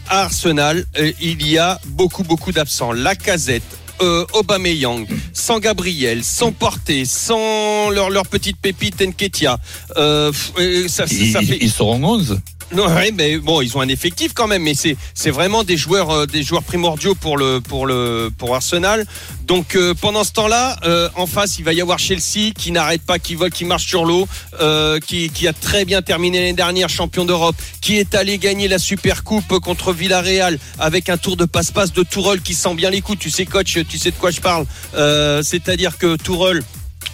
[0.08, 0.84] Arsenal,
[1.20, 2.92] il y a beaucoup, beaucoup d'absents.
[2.92, 3.62] La casette,
[4.00, 9.58] euh, Aubameyang, sans Gabriel, sans Porté, sans leur, leur petite pépite Nketia.
[9.96, 11.58] Euh, euh, ça, Ils, ça fait...
[11.60, 12.40] ils seront 11.
[12.72, 16.10] Non, mais bon, ils ont un effectif quand même, mais c'est c'est vraiment des joueurs
[16.10, 19.06] euh, des joueurs primordiaux pour le pour le pour Arsenal.
[19.46, 23.02] Donc euh, pendant ce temps-là, euh, en face, il va y avoir Chelsea qui n'arrête
[23.02, 24.26] pas, qui vole, qui marche sur l'eau,
[24.60, 28.66] euh, qui qui a très bien terminé l'année dernière champion d'Europe, qui est allé gagner
[28.66, 32.90] la Super Coupe contre Villarreal avec un tour de passe-passe de Tourelle qui sent bien
[32.90, 33.18] les coups.
[33.18, 34.66] Tu sais, coach, tu sais de quoi je parle.
[34.94, 36.62] Euh, C'est-à-dire que Tourelle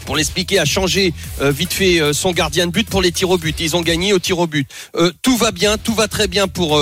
[0.05, 3.31] pour l'expliquer, a changé euh, vite fait euh, son gardien de but pour les tirs
[3.31, 3.59] au but.
[3.61, 4.69] Ils ont gagné au tir au but.
[4.97, 6.81] Euh, tout va bien, tout va très bien pour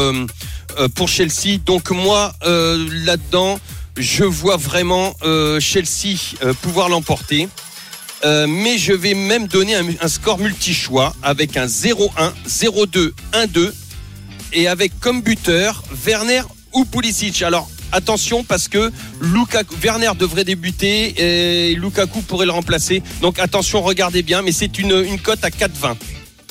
[0.94, 1.59] pour Chelsea.
[1.64, 3.59] Donc moi là-dedans,
[3.96, 5.14] je vois vraiment
[5.61, 6.16] Chelsea
[6.62, 7.48] pouvoir l'emporter.
[8.24, 13.72] Mais je vais même donner un, un score multi-choix avec un 0-1, 0-2, 1-2
[14.52, 17.42] et avec comme buteur Werner ou Pulisic.
[17.42, 23.03] Alors attention parce que Lukaku, Werner devrait débuter et Lukaku pourrait le remplacer.
[23.20, 25.96] Donc attention, regardez bien, mais c'est une, une cote à 4-20.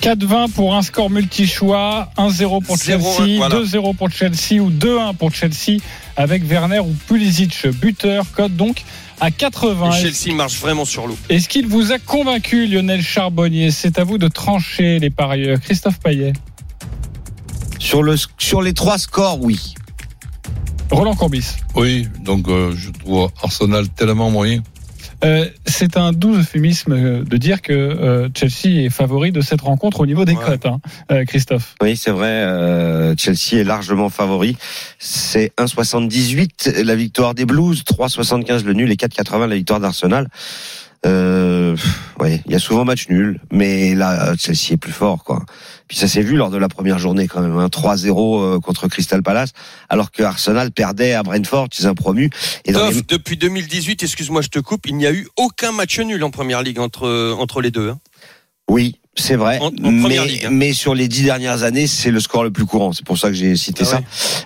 [0.01, 3.55] 4-20 pour un score multi-choix, 1-0 pour 0-1, Chelsea, voilà.
[3.59, 5.79] 2-0 pour Chelsea ou 2-1 pour Chelsea
[6.15, 8.83] avec Werner ou Pulisic buteur, cote donc
[9.19, 9.91] à 80.
[9.91, 11.17] Et Chelsea marche vraiment sur l'eau.
[11.29, 13.71] Est-ce qu'il vous a convaincu Lionel Charbonnier?
[13.71, 15.59] C'est à vous de trancher les parieurs.
[15.59, 16.31] Christophe Payet,
[17.79, 19.73] Sur, le, sur les trois scores, oui.
[20.91, 21.55] Roland Courbis.
[21.75, 24.61] Oui, donc euh, je trouve Arsenal tellement moyen.
[25.25, 29.59] Euh, c'est un doux euphémisme euh, de dire que euh, Chelsea est favori de cette
[29.61, 30.43] rencontre au niveau des Ouais.
[30.45, 30.79] cotes, hein,
[31.11, 31.75] euh, Christophe.
[31.81, 32.27] Oui, c'est vrai.
[32.27, 34.55] euh, Chelsea est largement favori.
[34.97, 40.29] C'est 1,78 la victoire des Blues, 3,75 le nul et 4,80 la victoire d'Arsenal.
[41.05, 41.77] Euh,
[42.19, 45.45] ouais, il y a souvent match nul, mais là Chelsea est plus fort, quoi.
[45.87, 48.87] Puis ça s'est vu lors de la première journée quand même, hein, 3-0 euh, contre
[48.89, 49.51] Crystal Palace,
[49.87, 52.29] alors que Arsenal perdait à Brentford chez un promu.
[52.65, 56.21] Et les- depuis 2018, excuse-moi, je te coupe, il n'y a eu aucun match nul
[56.23, 57.89] en première ligue entre, entre les deux.
[57.91, 57.99] hein.
[58.69, 59.57] Oui, c'est vrai.
[59.59, 60.49] En- en mais, ligue, hein.
[60.51, 62.91] mais sur les dix dernières années, c'est le score le plus courant.
[62.91, 63.95] C'est pour ça que j'ai cité Ah ça.
[63.97, 64.03] ouais.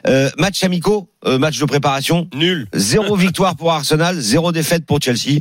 [0.08, 2.30] Euh, match amicaux, euh, match de préparation.
[2.34, 2.68] Nul.
[2.74, 5.40] Zéro victoire pour Arsenal, zéro défaite pour Chelsea.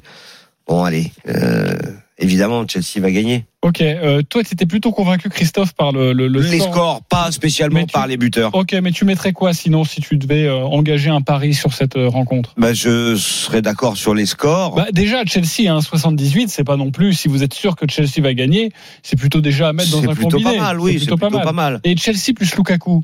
[0.67, 1.13] Bon, allez.
[1.29, 1.77] Euh,
[2.19, 3.45] évidemment, Chelsea va gagner.
[3.63, 6.73] Ok, euh, toi tu étais plutôt convaincu Christophe par le, le, le les score.
[6.73, 8.53] scores, pas spécialement tu- par les buteurs.
[8.55, 11.97] Ok, mais tu mettrais quoi sinon si tu devais euh, engager un pari sur cette
[11.97, 12.55] euh, rencontre?
[12.57, 14.75] Bah, je serais d'accord sur les scores.
[14.75, 18.21] bah, Déjà, Chelsea, hein, 78, c'est pas non plus, si vous êtes sûr que Chelsea
[18.21, 18.73] va gagner,
[19.03, 20.57] c'est plutôt déjà à mettre dans c'est un plutôt combiné.
[20.57, 21.81] pas mal, oui, c'est plutôt, pas, mal.
[21.85, 23.03] Et Chelsea plus Lukaku?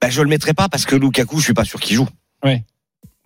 [0.00, 2.08] Bah, je le mettrai pas parce que Lukaku, je suis pas sûr qu'il joue.
[2.44, 2.64] Ouais.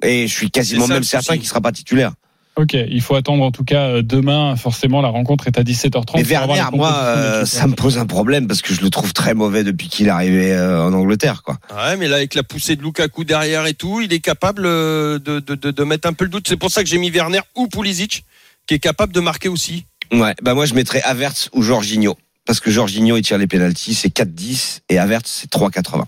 [0.02, 2.12] Et je suis quasiment C'est ça, même certain qu'il sera pas titulaire.
[2.58, 4.56] Ok, il faut attendre en tout cas euh, demain.
[4.56, 6.12] Forcément, la rencontre est à 17h30.
[6.14, 9.34] Mais Werner, moi, euh, ça me pose un problème parce que je le trouve très
[9.34, 11.58] mauvais depuis qu'il est arrivé euh, en Angleterre, quoi.
[11.70, 15.18] Ouais, mais là, avec la poussée de Lukaku derrière et tout, il est capable de,
[15.22, 16.48] de, de, de mettre un peu le doute.
[16.48, 18.24] C'est pour ça que j'ai mis Werner ou Pulisic,
[18.66, 19.84] qui est capable de marquer aussi.
[20.12, 22.16] Ouais, bah moi je mettrais Avertz ou Jorginho
[22.46, 26.04] parce que Jorginho il tire les pénalties, c'est 4-10 et Avertz c'est 3-80.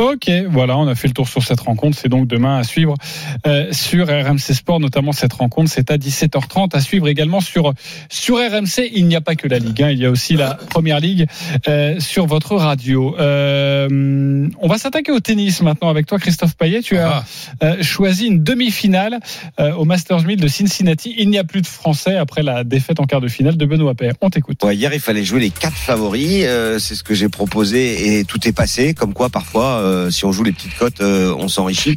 [0.00, 1.98] Ok, voilà, on a fait le tour sur cette rencontre.
[2.00, 2.94] C'est donc demain à suivre
[3.48, 5.72] euh, sur RMC Sport, notamment cette rencontre.
[5.72, 7.72] C'est à 17h30 à suivre également sur
[8.08, 8.88] sur RMC.
[8.92, 11.26] Il n'y a pas que la Ligue 1, il y a aussi la Première Ligue
[11.66, 13.16] euh, sur votre radio.
[13.18, 16.80] Euh, on va s'attaquer au tennis maintenant avec toi, Christophe Payet.
[16.80, 17.24] Tu as
[17.64, 19.18] euh, choisi une demi-finale
[19.58, 21.12] euh, au Masters 1000 de Cincinnati.
[21.18, 23.94] Il n'y a plus de Français après la défaite en quart de finale de Benoît
[23.94, 24.14] Paire.
[24.20, 24.62] On t'écoute.
[24.62, 28.24] Ouais, hier il fallait jouer les quatre favoris, euh, c'est ce que j'ai proposé et
[28.24, 28.94] tout est passé.
[28.94, 31.96] Comme quoi parfois euh, si on joue les petites cotes, euh, on s'enrichit.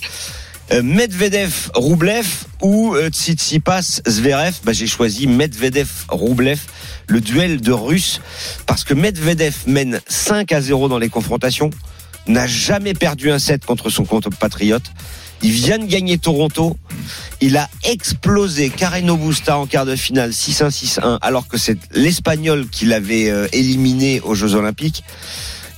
[0.71, 2.25] Euh, Medvedev, Roublev
[2.61, 6.59] ou Tsitsipas, Zverev, bah, j'ai choisi Medvedev, Roublev,
[7.07, 8.21] le duel de Russes,
[8.65, 11.69] parce que Medvedev mène 5 à 0 dans les confrontations,
[12.27, 14.91] n'a jamais perdu un set contre son compatriote.
[15.43, 16.77] Il vient de gagner Toronto.
[17.41, 22.67] Il a explosé Carreno Busta en quart de finale 6-1, 6-1, alors que c'est l'Espagnol
[22.69, 25.03] qui l'avait éliminé aux Jeux Olympiques.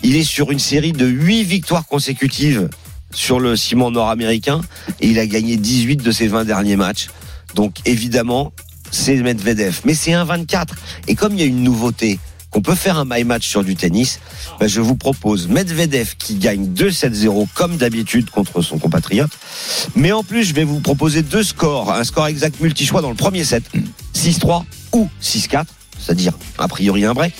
[0.03, 2.69] Il est sur une série de 8 victoires consécutives
[3.13, 4.61] sur le ciment nord-américain
[4.99, 7.07] et il a gagné 18 de ses 20 derniers matchs.
[7.55, 8.51] Donc évidemment,
[8.91, 9.79] c'est Medvedev.
[9.85, 10.75] Mais c'est un 24.
[11.07, 12.19] Et comme il y a une nouveauté,
[12.51, 14.19] qu'on peut faire un my match sur du tennis,
[14.59, 19.31] ben, je vous propose Medvedev qui gagne 2-7-0 comme d'habitude contre son compatriote.
[19.95, 23.15] Mais en plus, je vais vous proposer deux scores, un score exact multi-choix dans le
[23.15, 23.63] premier set,
[24.13, 25.65] 6-3 ou 6-4,
[25.97, 27.33] c'est-à-dire a priori un break,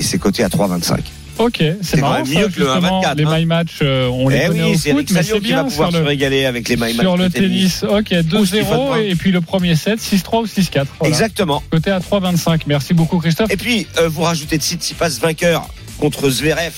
[0.00, 1.02] et c'est coté à 3-25.
[1.38, 2.14] Ok, c'est marrant.
[2.14, 3.38] même ça, mieux que le justement, 1,24, Les hein.
[3.38, 5.52] my match, euh, on les connaît oui, au c'est foot, Eric mais Salio c'est qui
[5.52, 7.84] va bien pouvoir sur se le, régaler avec les my match sur le tennis.
[7.84, 8.98] Ok, Ou Stéphane 2-0 Brun.
[8.98, 10.86] et puis le premier set, 6-3 ou 6-4.
[10.98, 11.08] Voilà.
[11.08, 11.62] Exactement.
[11.70, 12.62] Côté à 3-25.
[12.66, 13.50] Merci beaucoup Christophe.
[13.52, 16.72] Et puis, euh, vous rajoutez Tsitsipas vainqueur contre Zverev.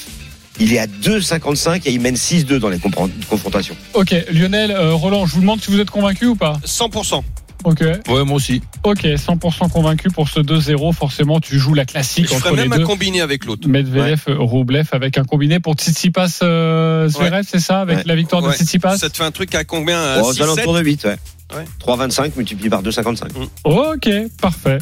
[0.63, 3.75] Il est à 2,55 et il mène 6-2 dans les confrontations.
[3.95, 6.61] Ok, Lionel, euh, Roland, je vous demande si vous êtes convaincu ou pas?
[6.67, 7.23] 100%.
[7.65, 7.81] Ok.
[8.09, 8.63] Ouais, moi aussi.
[8.85, 10.93] Ok, 100% convaincu pour ce 2-0.
[10.95, 12.85] Forcément, tu joues la classique Je entre ferais les même deux.
[12.85, 13.69] un combiné avec l'autre.
[13.69, 18.03] Medvedev, Roublev avec un combiné pour Tsitsipas euh, Zverev, c'est ça, avec Ouais.
[18.07, 18.55] la victoire de Ouais.
[18.57, 18.97] Tsitsipas.
[18.97, 21.17] Ça te fait un truc à combien à aux 6, alentours de 8, ouais.
[21.55, 21.65] Ouais.
[21.81, 23.31] 3,25 multiplié par 2,55.
[23.65, 24.09] Ok,
[24.41, 24.79] parfait.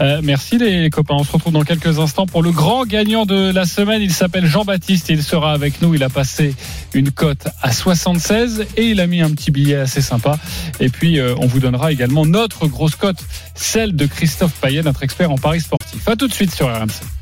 [0.00, 1.14] Euh, merci les copains.
[1.18, 4.02] On se retrouve dans quelques instants pour le grand gagnant de la semaine.
[4.02, 5.94] Il s'appelle Jean-Baptiste et il sera avec nous.
[5.94, 6.54] Il a passé
[6.94, 10.38] une cote à 76 et il a mis un petit billet assez sympa.
[10.80, 15.02] Et puis, euh, on vous donnera également notre grosse cote, celle de Christophe Payet, notre
[15.02, 16.06] expert en paris sportif.
[16.08, 17.21] À tout de suite sur RMC.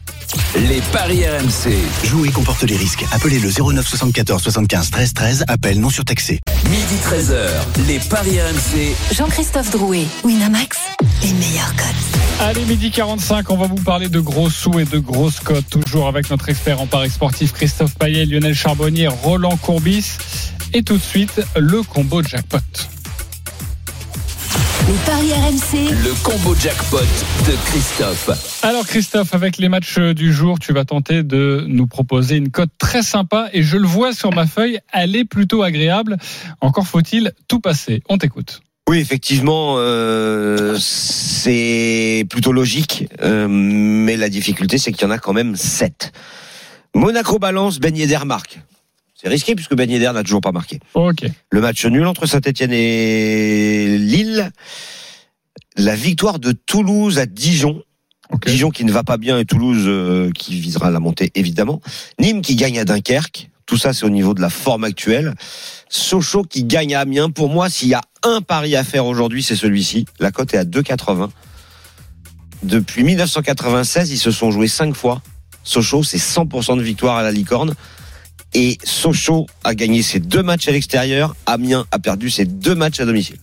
[0.56, 1.72] Les paris RMC.
[2.04, 3.04] Jouer comporte les risques.
[3.12, 5.44] Appelez le 09 74 75 13 13.
[5.48, 6.40] Appel non surtaxé.
[6.68, 7.86] Midi 13h.
[7.88, 8.94] Les paris RMC.
[9.14, 10.78] Jean-Christophe Drouet, Winamax,
[11.22, 12.20] les meilleurs codes.
[12.40, 16.08] Allez, midi 45, on va vous parler de gros sous et de grosses cotes, toujours
[16.08, 20.16] avec notre expert en paris sportif Christophe Payet, Lionel Charbonnier, Roland Courbis.
[20.72, 22.58] Et tout de suite, le combo jackpot.
[24.90, 28.60] Les paris RMC, Le combo jackpot de Christophe.
[28.64, 32.70] Alors Christophe, avec les matchs du jour, tu vas tenter de nous proposer une cote
[32.76, 36.16] très sympa et je le vois sur ma feuille, elle est plutôt agréable.
[36.60, 38.02] Encore faut-il tout passer.
[38.08, 38.62] On t'écoute.
[38.88, 45.18] Oui, effectivement, euh, c'est plutôt logique, euh, mais la difficulté, c'est qu'il y en a
[45.18, 46.10] quand même 7.
[46.96, 48.58] Monaco balance, Ben Yedder marque.
[49.20, 50.80] C'est risqué puisque Ben Yedder n'a toujours pas marqué.
[50.94, 51.26] Ok.
[51.50, 54.50] Le match nul entre Saint-Etienne et Lille.
[55.76, 57.82] La victoire de Toulouse à Dijon.
[58.46, 61.82] Dijon qui ne va pas bien et Toulouse euh, qui visera la montée évidemment.
[62.18, 63.50] Nîmes qui gagne à Dunkerque.
[63.66, 65.34] Tout ça c'est au niveau de la forme actuelle.
[65.90, 67.30] Sochaux qui gagne à Amiens.
[67.30, 70.06] Pour moi, s'il y a un pari à faire aujourd'hui, c'est celui-ci.
[70.18, 71.28] La cote est à 2,80.
[72.62, 75.20] Depuis 1996, ils se sont joués cinq fois.
[75.62, 77.74] Sochaux, c'est 100% de victoire à la licorne.
[78.54, 81.34] Et Sochaux a gagné ses deux matchs à l'extérieur.
[81.46, 83.36] Amiens a perdu ses deux matchs à domicile.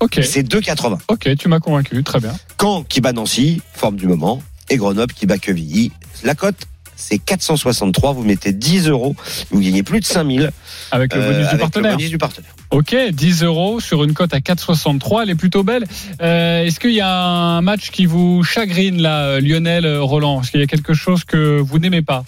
[0.00, 0.20] Ok.
[0.22, 0.98] C'est 2,80.
[1.08, 2.02] Ok, tu m'as convaincu.
[2.02, 2.34] Très bien.
[2.60, 5.92] Caen qui bat Nancy, forme du moment, et Grenoble qui bat Quevilly.
[6.22, 8.12] La cote, c'est 463.
[8.12, 9.14] Vous mettez 10 euros,
[9.50, 10.50] vous gagnez plus de 5000
[10.90, 11.90] Avec le bonus euh, du avec partenaire.
[11.92, 12.50] Le bonus du partenaire.
[12.70, 15.22] Ok, 10 euros sur une cote à 4,63.
[15.22, 15.84] Elle est plutôt belle.
[16.20, 20.42] Euh, Est-ce qu'il y a un match qui vous chagrine là, Lionel euh, Roland?
[20.42, 22.24] Est-ce qu'il y a quelque chose que vous n'aimez pas?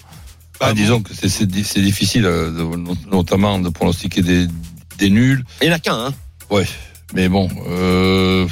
[0.61, 4.47] Ah, disons que c'est- c'est di- c'est difficile, euh, de- notamment de pronostiquer des,
[4.97, 5.43] des nuls.
[5.61, 6.13] Il n'y en a qu'un, hein.
[6.49, 6.65] Ouais,
[7.13, 8.45] mais bon, euh,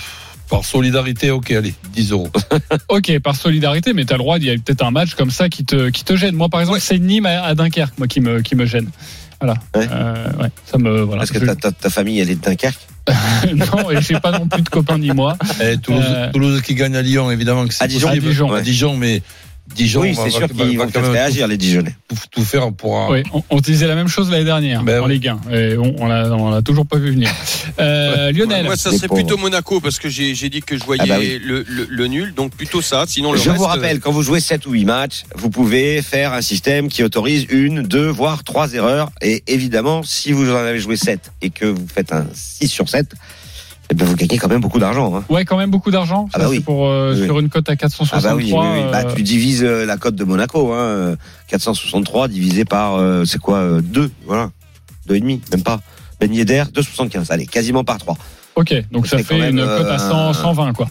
[0.49, 2.29] par solidarité, ok, allez, 10 euros.
[2.89, 5.31] Ok, par solidarité, mais tu as le droit, il y a peut-être un match comme
[5.31, 6.35] ça qui te, qui te gêne.
[6.35, 8.89] Moi, par exemple, c'est Nîmes à, à Dunkerque moi, qui, me, qui me gêne.
[9.41, 9.55] Voilà.
[9.75, 9.87] Ouais.
[9.91, 11.19] Euh, ouais, ça me, voilà.
[11.21, 12.79] Parce que Je- ta, ta, ta famille, elle est de Dunkerque?
[13.55, 15.37] non, et j'ai pas non plus de copains ni moi.
[15.61, 18.07] Eh, Toulouse, Euh, Toulouse qui gagne à Lyon, évidemment que c'est À Dijon.
[18.09, 18.25] possible.
[18.27, 18.61] À Dijon, À ouais.
[18.63, 19.21] Dijon, mais
[19.75, 21.95] Dijon oui, c'est sûr va- qu'ils vont quand peut-être réagir, les Dijonnais.
[22.07, 22.97] tout, tout faire pour.
[22.99, 25.13] un- Oui, on, on disait la même chose l'année dernière Ben en ouais.
[25.13, 25.39] Ligue 1.
[25.53, 27.29] Et on, on l'a, on l'a toujours pas vu venir.
[27.79, 31.03] Euh, Lionel, Moi, ça serait plutôt Monaco parce que j'ai j'ai dit que je voyais
[31.03, 31.39] Ah bah oui.
[31.43, 33.05] le, le- le nul, donc plutôt ça.
[33.07, 36.01] Sinon, le Je reste, vous rappelle, quand vous jouez 7 ou 8 matchs, vous pouvez
[36.01, 39.11] faire un système qui autorise une, deux, voire trois erreurs.
[39.21, 42.89] Et évidemment, si vous en avez joué 7 et que vous faites un 6 sur
[42.89, 43.11] 7,
[43.89, 45.15] eh ben vous gagnez quand même beaucoup d'argent.
[45.15, 45.23] Hein.
[45.29, 46.27] ouais, quand même beaucoup d'argent.
[46.33, 46.59] Ah bah oui.
[46.59, 48.29] pour euh, Oui, sur une cote à Ah 463.
[48.29, 48.91] bah oui, oui, oui.
[48.91, 51.15] Bah, euh, tu divises euh, la cote de Monaco, hein, euh,
[51.47, 54.51] 463 divisé par, euh, c'est quoi, euh, 2, voilà,
[55.09, 55.79] 2,5, même pas.
[56.19, 58.17] Ben Yedder, 2,75, allez, quasiment par 3.
[58.55, 60.89] Ok, donc Ça ça fait une cote à 100, euh, 120 quoi.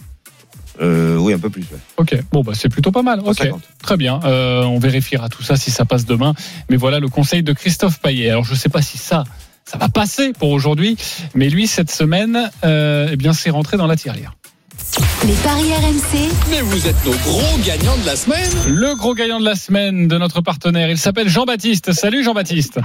[0.79, 1.63] Euh, oui, un peu plus.
[1.63, 1.79] Ouais.
[1.97, 3.19] Ok, bon bah c'est plutôt pas mal.
[3.21, 3.61] Ok, 150.
[3.81, 4.19] très bien.
[4.23, 6.33] Euh, on vérifiera tout ça si ça passe demain.
[6.69, 8.29] Mais voilà le conseil de Christophe Payet.
[8.29, 9.23] Alors je sais pas si ça
[9.67, 10.95] ça va passer pour aujourd'hui,
[11.35, 14.31] mais lui cette semaine, euh, eh bien c'est rentré dans la tirelire.
[15.25, 18.49] les paris RMC, Mais vous êtes nos gros gagnants de la semaine.
[18.69, 21.91] Le gros gagnant de la semaine de notre partenaire, il s'appelle Jean-Baptiste.
[21.91, 22.79] Salut Jean-Baptiste.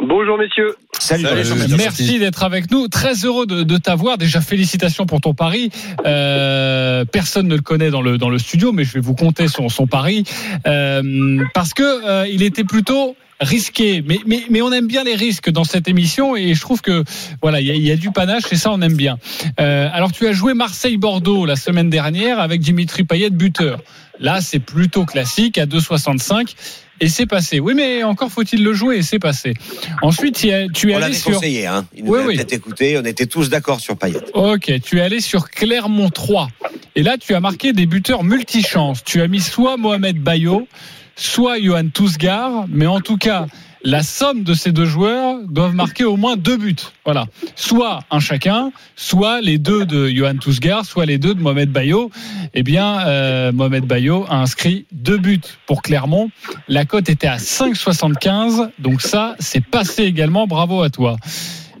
[0.00, 0.74] Bonjour messieurs.
[0.98, 1.68] Salut, Salut, Jean-Baptiste.
[1.68, 2.00] Jean-Baptiste.
[2.00, 2.88] Merci d'être avec nous.
[2.88, 4.16] Très heureux de, de t'avoir.
[4.16, 5.70] Déjà, félicitations pour ton pari.
[6.06, 9.48] Euh, personne ne le connaît dans le, dans le studio, mais je vais vous compter
[9.48, 10.24] son, son pari.
[10.66, 14.02] Euh, parce que euh, il était plutôt risqué.
[14.06, 17.04] Mais, mais, mais on aime bien les risques dans cette émission et je trouve que
[17.40, 19.18] voilà, il y y a du panache et ça, on aime bien.
[19.60, 23.80] Euh, alors, tu as joué Marseille-Bordeaux la semaine dernière avec Dimitri Payet buteur.
[24.20, 26.54] Là, c'est plutôt classique à 2,65
[27.00, 27.58] et c'est passé.
[27.58, 29.54] Oui, mais encore faut-il le jouer et c'est passé.
[30.02, 31.32] Ensuite, tu es- tu es On allé sur.
[31.32, 31.84] conseillé, hein.
[31.96, 32.36] Il nous Oui, oui.
[32.36, 34.20] peut-être écouté, on était tous d'accord sur Payet.
[34.34, 36.48] Ok, tu es allé sur Clermont 3.
[36.94, 39.02] Et là, tu as marqué des buteurs multichances.
[39.02, 40.68] Tu as mis soit Mohamed Bayo,
[41.16, 43.46] soit Johan Tousgar, mais en tout cas,
[43.84, 46.76] la somme de ces deux joueurs doivent marquer au moins deux buts.
[47.04, 47.26] Voilà.
[47.56, 52.10] Soit un chacun, soit les deux de Johan Tousgar, soit les deux de Mohamed Bayo.
[52.54, 56.30] Eh bien, euh, Mohamed Bayo a inscrit deux buts pour Clermont.
[56.68, 58.70] La cote était à 5,75.
[58.78, 60.46] Donc ça, c'est passé également.
[60.46, 61.16] Bravo à toi.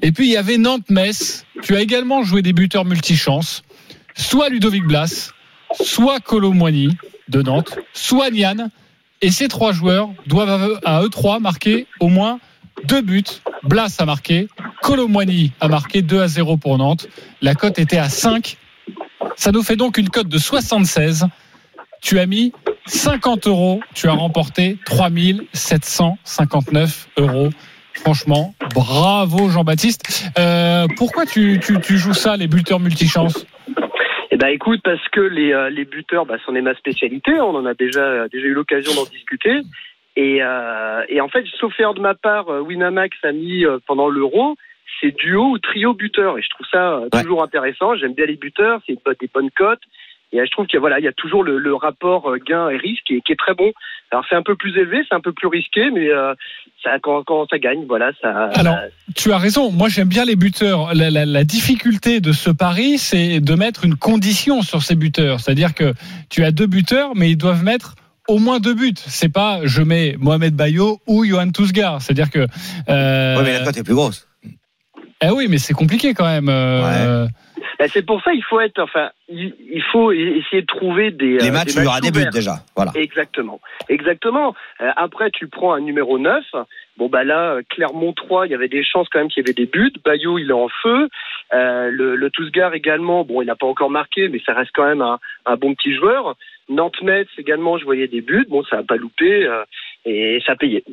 [0.02, 1.44] Et puis, il y avait Nantes-Metz.
[1.62, 3.62] Tu as également joué des buteurs multichances.
[4.16, 5.30] soit Ludovic Blas,
[5.80, 6.96] soit Colomboigny
[7.28, 8.70] de Nantes, soit Nian.
[9.22, 12.38] Et ces trois joueurs doivent à eux trois marquer au moins
[12.84, 13.24] deux buts.
[13.62, 14.48] Blas a marqué,
[14.82, 17.06] Colomboigny a marqué 2 à 0 pour Nantes.
[17.40, 18.56] La cote était à 5.
[19.36, 21.26] Ça nous fait donc une cote de 76.
[22.00, 22.52] Tu as mis
[22.86, 23.80] 50 euros.
[23.94, 27.50] Tu as remporté 3759 euros.
[27.94, 30.32] Franchement, bravo Jean-Baptiste.
[30.38, 33.46] Euh, pourquoi tu, joues ça, les buteurs multichance?
[34.42, 37.30] Ben écoute, parce que les, euh, les buteurs, bah, c'en est ma spécialité.
[37.38, 39.60] On en a déjà déjà eu l'occasion d'en discuter.
[40.16, 43.78] Et, euh, et en fait, sauf erreur de ma part, euh, Winamax a mis euh,
[43.86, 44.56] pendant l'Euro,
[45.00, 46.38] c'est duo ou trio buteur.
[46.38, 47.94] Et je trouve ça euh, toujours intéressant.
[47.94, 49.84] J'aime bien les buteurs, c'est des bonnes cotes.
[50.32, 52.28] Et euh, je trouve qu'il y a, voilà, il y a toujours le, le rapport
[52.28, 53.72] euh, gain et risque qui est, qui est très bon.
[54.12, 56.34] Alors c'est un peu plus élevé, c'est un peu plus risqué, mais euh,
[56.84, 58.50] ça, quand, quand ça gagne, voilà, ça.
[58.54, 58.76] Alors,
[59.16, 59.72] tu as raison.
[59.72, 60.92] Moi, j'aime bien les buteurs.
[60.94, 65.40] La, la- la difficulté de ce pari, c'est de mettre une condition sur ces buteurs.
[65.40, 65.94] C'est-à-dire que
[66.28, 67.94] tu as deux buteurs, mais ils doivent mettre
[68.28, 68.92] au moins deux buts.
[68.96, 72.02] C'est pas je mets Mohamed Bayo ou Johan Tousgar.
[72.02, 72.46] C'est-à dire que.
[72.90, 73.36] Euh...
[73.38, 74.28] Ouais, mais la cote est plus grosse.
[75.22, 76.48] Eh oui, mais c'est compliqué quand même.
[76.48, 77.26] euh,
[77.78, 81.38] Ben, c'est pour ça il faut être, enfin, il, faut essayer de trouver des.
[81.38, 82.56] Les euh, matchs, des il y aura des buts déjà.
[82.76, 82.92] Voilà.
[82.94, 84.54] Exactement, exactement.
[84.80, 86.44] Euh, après, tu prends un numéro 9.
[86.98, 89.54] Bon bah là, Clermont 3, il y avait des chances quand même qu'il y avait
[89.54, 89.92] des buts.
[90.04, 91.08] Bayo, il est en feu.
[91.54, 93.24] Euh, le, le Tousgar également.
[93.24, 95.94] Bon, il n'a pas encore marqué, mais ça reste quand même un, un bon petit
[95.94, 96.36] joueur.
[96.68, 98.46] Nantes-Metz également, je voyais des buts.
[98.48, 99.64] Bon, ça n'a pas loupé euh,
[100.04, 100.84] et ça a payé.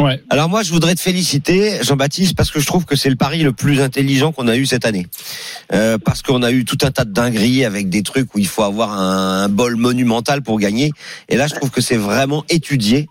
[0.00, 0.20] Ouais.
[0.30, 3.42] Alors moi, je voudrais te féliciter, Jean-Baptiste, parce que je trouve que c'est le pari
[3.42, 5.06] le plus intelligent qu'on a eu cette année.
[5.72, 8.46] Euh, parce qu'on a eu tout un tas de dingueries avec des trucs où il
[8.46, 10.90] faut avoir un, un bol monumental pour gagner.
[11.28, 13.06] Et là, je trouve que c'est vraiment étudié.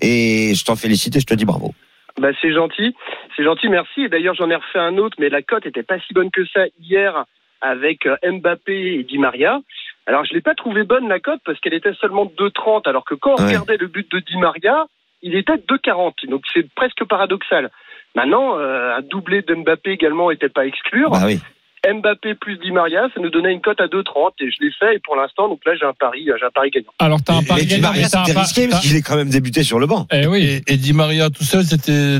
[0.00, 1.74] Et je t'en félicite et je te dis bravo.
[2.20, 2.94] Bah c'est gentil,
[3.36, 4.02] c'est gentil, merci.
[4.02, 6.44] Et d'ailleurs, j'en ai refait un autre, mais la cote était pas si bonne que
[6.52, 7.24] ça hier
[7.60, 9.60] avec euh, Mbappé et Di Maria.
[10.06, 13.04] Alors, je l'ai pas trouvé bonne la cote parce qu'elle était seulement de 2,30, alors
[13.04, 13.48] que quand on Ouais.
[13.48, 14.86] regardait le but de Di Maria,
[15.22, 16.28] il était de 2,40.
[16.28, 17.70] Donc, c'est presque paradoxal.
[18.14, 21.10] Maintenant, euh, un doublé de Mbappé également était pas à exclure.
[21.10, 21.38] Bah oui.
[21.86, 24.96] Mbappé plus Di Maria, ça nous donnait une cote à 2,30 et je l'ai fait.
[24.96, 26.92] Et pour l'instant, donc là, j'ai un pari, j'ai un pari gagnant.
[26.98, 28.96] Alors, t'as un pari Et Di gagnant, Maria, mais t'as un c'était risqué parce qu'il
[28.96, 30.06] est quand même débuté sur le banc.
[30.12, 30.62] Eh oui.
[30.66, 32.18] Et, et Di Maria tout seul, c'était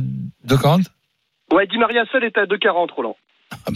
[0.49, 0.85] 2,40
[1.53, 3.17] Ouais, Di Maria seul était à 2,40, Roland.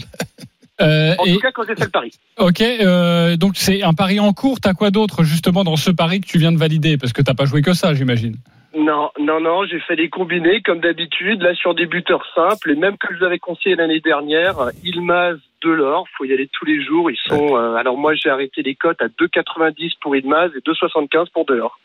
[0.81, 2.11] Euh, En et- tout cas, quand j'ai fait le pari.
[2.37, 4.59] Ok, euh, donc c'est un pari en cours.
[4.59, 6.97] T'as quoi d'autre justement dans ce pari que tu viens de valider?
[6.97, 8.35] Parce que t'as pas joué que ça, j'imagine.
[8.75, 12.75] Non, non, non, j'ai fait des combinés comme d'habitude, là sur des buteurs simples, et
[12.75, 16.65] même que je vous avais conseillé l'année dernière, euh, Ilmaz, Delors, faut y aller tous
[16.65, 20.51] les jours, ils sont, euh, alors moi j'ai arrêté les cotes à 2,90 pour Ilmaz
[20.55, 21.79] et 2,75 pour Delors.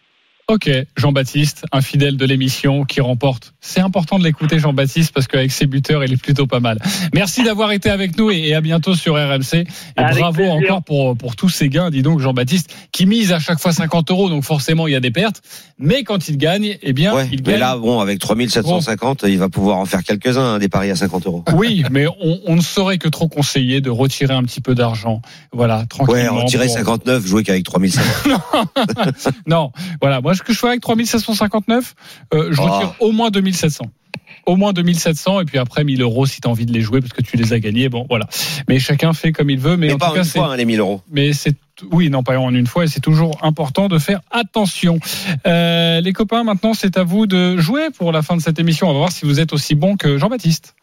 [0.50, 3.54] Ok, Jean-Baptiste, un fidèle de l'émission qui remporte.
[3.60, 6.78] C'est important de l'écouter, Jean-Baptiste, parce qu'avec ses buteurs, il est plutôt pas mal.
[7.14, 9.54] Merci d'avoir été avec nous et à bientôt sur RMC.
[9.54, 10.54] Et Avec bravo plaisir.
[10.54, 14.10] encore pour, pour tous ces gains, dis donc, Jean-Baptiste, qui mise à chaque fois 50
[14.10, 15.40] euros, donc forcément il y a des pertes.
[15.78, 17.60] Mais quand il gagne, eh bien, Ouais, il mais gagne.
[17.60, 21.26] là, bon, avec 3750, il va pouvoir en faire quelques-uns, hein, des paris à 50
[21.26, 21.44] euros.
[21.54, 25.22] Oui, mais on, on ne saurait que trop conseiller de retirer un petit peu d'argent.
[25.52, 26.40] Voilà, Ouais, tranquillement.
[26.44, 28.02] retirer pour- 59, jouer qu'avec 3500.
[29.46, 29.70] non,
[30.00, 31.94] voilà, moi ce que je fais avec 3759,
[32.34, 32.64] euh, je Oh.
[32.64, 33.84] retire au moins 2700.
[34.46, 37.00] Au moins 2700 et puis après 1000 euros si tu as envie de les jouer
[37.00, 37.88] parce que tu les as gagnés.
[37.90, 38.26] Bon, voilà.
[38.68, 39.76] Mais chacun fait comme il veut.
[39.76, 41.02] Mais, Mais en pas tout cas, une fois, hein, les 1000 euros.
[41.10, 41.54] Mais c'est
[41.92, 44.98] oui, non pas en une fois et c'est toujours important de faire attention.
[45.46, 48.88] Euh, les copains, maintenant c'est à vous de jouer pour la fin de cette émission.
[48.88, 50.74] On va voir si vous êtes aussi bon que Jean-Baptiste.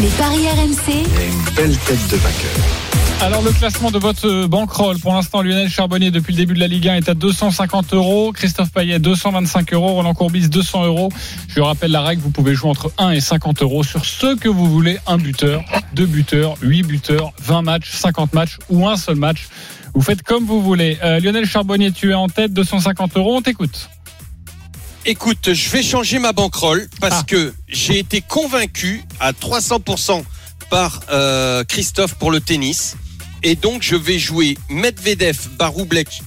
[0.00, 3.07] Les paris RMC, Une belle tête de vainqueur.
[3.20, 6.68] Alors le classement de votre bankroll, pour l'instant Lionel Charbonnier depuis le début de la
[6.68, 11.10] Ligue 1 est à 250 euros, Christophe Payet 225 euros, Roland Courbis 200 euros.
[11.48, 14.48] Je rappelle la règle, vous pouvez jouer entre 1 et 50 euros sur ce que
[14.48, 15.62] vous voulez, un buteur,
[15.94, 19.48] deux buteurs, huit buteurs, 20 matchs, 50 matchs ou un seul match.
[19.94, 20.96] Vous faites comme vous voulez.
[21.02, 23.90] Euh, Lionel Charbonnier, tu es en tête, 250 euros, on t'écoute.
[25.06, 27.24] Écoute, je vais changer ma banquerolle parce Ah.
[27.26, 30.22] que j'ai été convaincu à 300%
[30.70, 32.96] par euh, Christophe pour le tennis.
[33.42, 36.22] Et donc, je vais jouer Medvedev Baroublek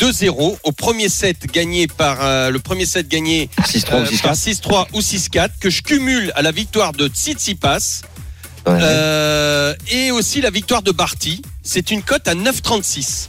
[0.00, 4.22] 2-0 au premier set gagné par euh, le premier set gagné 6-3 euh, ou 6-4.
[4.22, 8.02] par 6-3 ou 6-4 que je cumule à la victoire de Tsitsipas
[8.64, 8.78] Ouais.
[8.80, 11.42] euh, et aussi la victoire de Barty.
[11.64, 13.28] C'est une cote à 9,36.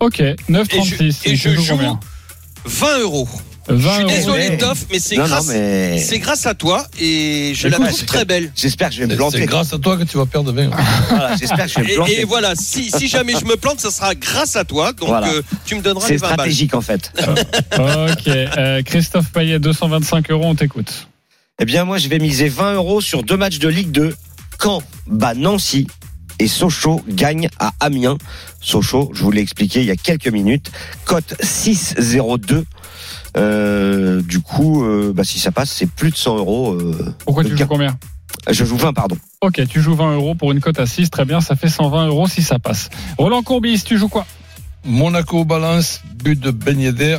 [0.00, 0.18] Ok,
[0.50, 1.20] 9,36.
[1.24, 1.98] Et je joue bien.
[2.66, 3.28] 20 euros.
[3.68, 4.56] 20 Je suis désolé.
[4.58, 8.24] Toff, mais c'est grâce, mais c'est grâce à toi et je la trouve c'est très
[8.24, 8.50] belle.
[8.54, 9.46] j'espère que je vais me C'est planter.
[9.46, 10.70] grâce à toi que tu vas perdre 20.
[11.08, 12.20] Voilà, j'espère que je vais me planter.
[12.20, 14.92] et voilà, si, si jamais je me plante, ça sera grâce à toi.
[14.92, 15.28] Donc Voilà.
[15.28, 16.34] euh, tu me donneras C'est les 20 balles.
[16.36, 17.12] stratégique en fait.
[17.78, 21.08] Ok, euh, Christophe Payet 225 euros, on t'écoute.
[21.60, 24.14] Eh bien, moi, je vais miser 20 euros sur deux matchs de Ligue 2.
[24.62, 25.86] Caen bat Nancy
[26.38, 28.18] et Sochaux gagne à Amiens.
[28.60, 30.70] Sochaux, je vous l'ai expliqué il y a quelques minutes,
[31.04, 32.64] cote 6,02.
[33.36, 36.72] Euh, du coup, euh, bah, si ça passe, c'est plus de 100 euros.
[36.74, 37.96] euh, Pourquoi tu joues combien?
[38.50, 39.16] Je joue 20, pardon.
[39.40, 42.08] Ok, tu joues 20 euros pour une cote à 6, très bien, ça fait 120
[42.08, 42.90] euros si ça passe.
[43.18, 44.26] Roland Courbis, tu joues quoi?
[44.84, 47.18] Monaco balance, but de Ben Yedder.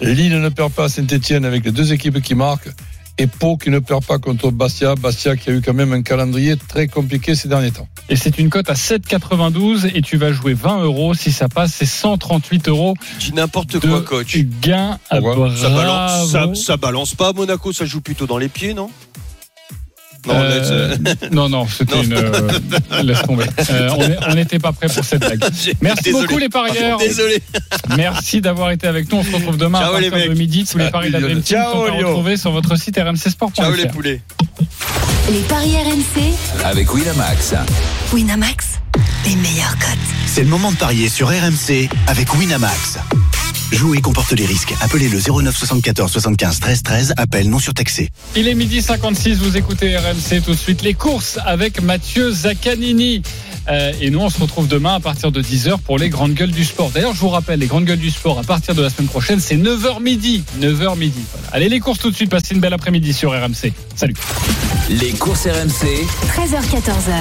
[0.00, 2.68] Lille ne perd pas à Saint-Etienne avec les deux équipes qui marquent.
[3.18, 4.94] Et Pau qui ne perd pas contre Bastia.
[4.94, 7.88] Bastia qui a eu quand même un calendrier très compliqué ces derniers temps.
[8.10, 11.14] Et c'est une cote à 7,92 et tu vas jouer 20 euros.
[11.14, 14.36] Si ça passe, c'est 138 euros Tu dis n'importe quoi, coach.
[14.60, 14.98] gain.
[15.10, 16.54] Ah, Pourquoi Ça balance, ça, bravo.
[16.54, 18.90] ça balance pas Monaco, ça joue plutôt dans les pieds, non?
[20.26, 20.96] Non, Euh,
[21.32, 22.12] non, non, c'était une.
[22.14, 23.44] euh, laisse tomber.
[23.70, 23.90] Euh,
[24.28, 25.40] on n'était pas prêt pour cette blague.
[25.80, 26.26] Merci désolé.
[26.26, 26.98] beaucoup les parieurs.
[26.98, 27.42] Désolé.
[27.96, 29.18] Merci d'avoir été avec nous.
[29.18, 30.64] On se retrouve demain Ciao, à les partir de midi.
[30.70, 33.54] Tous les paris de la Dream Team Ciao, sont à retrouver sur votre site rmcsport.fr.
[33.54, 34.20] Ciao les poulets.
[35.30, 37.54] Les paris RMC, Avec Winamax.
[38.12, 38.66] Winamax,
[39.26, 39.98] les meilleurs cotes.
[40.26, 42.98] C'est le moment de parier sur RMC avec Winamax.
[43.72, 44.74] Jouer comporte les risques.
[44.80, 47.14] Appelez le 09 74 75 13 13.
[47.16, 48.10] Appel non surtaxé.
[48.36, 50.82] Il est midi 56, vous écoutez RMC tout de suite.
[50.82, 53.22] Les courses avec Mathieu Zaccanini.
[53.68, 56.52] Euh, et nous, on se retrouve demain à partir de 10h pour les grandes gueules
[56.52, 56.90] du sport.
[56.90, 59.40] D'ailleurs, je vous rappelle, les grandes gueules du sport, à partir de la semaine prochaine,
[59.40, 60.44] c'est 9h midi.
[60.60, 61.22] 9h midi.
[61.32, 61.48] Voilà.
[61.52, 62.30] Allez, les courses tout de suite.
[62.30, 63.72] Passez une belle après-midi sur RMC.
[63.96, 64.14] Salut.
[64.88, 66.06] Les courses RMC.
[66.28, 67.16] 13h14h.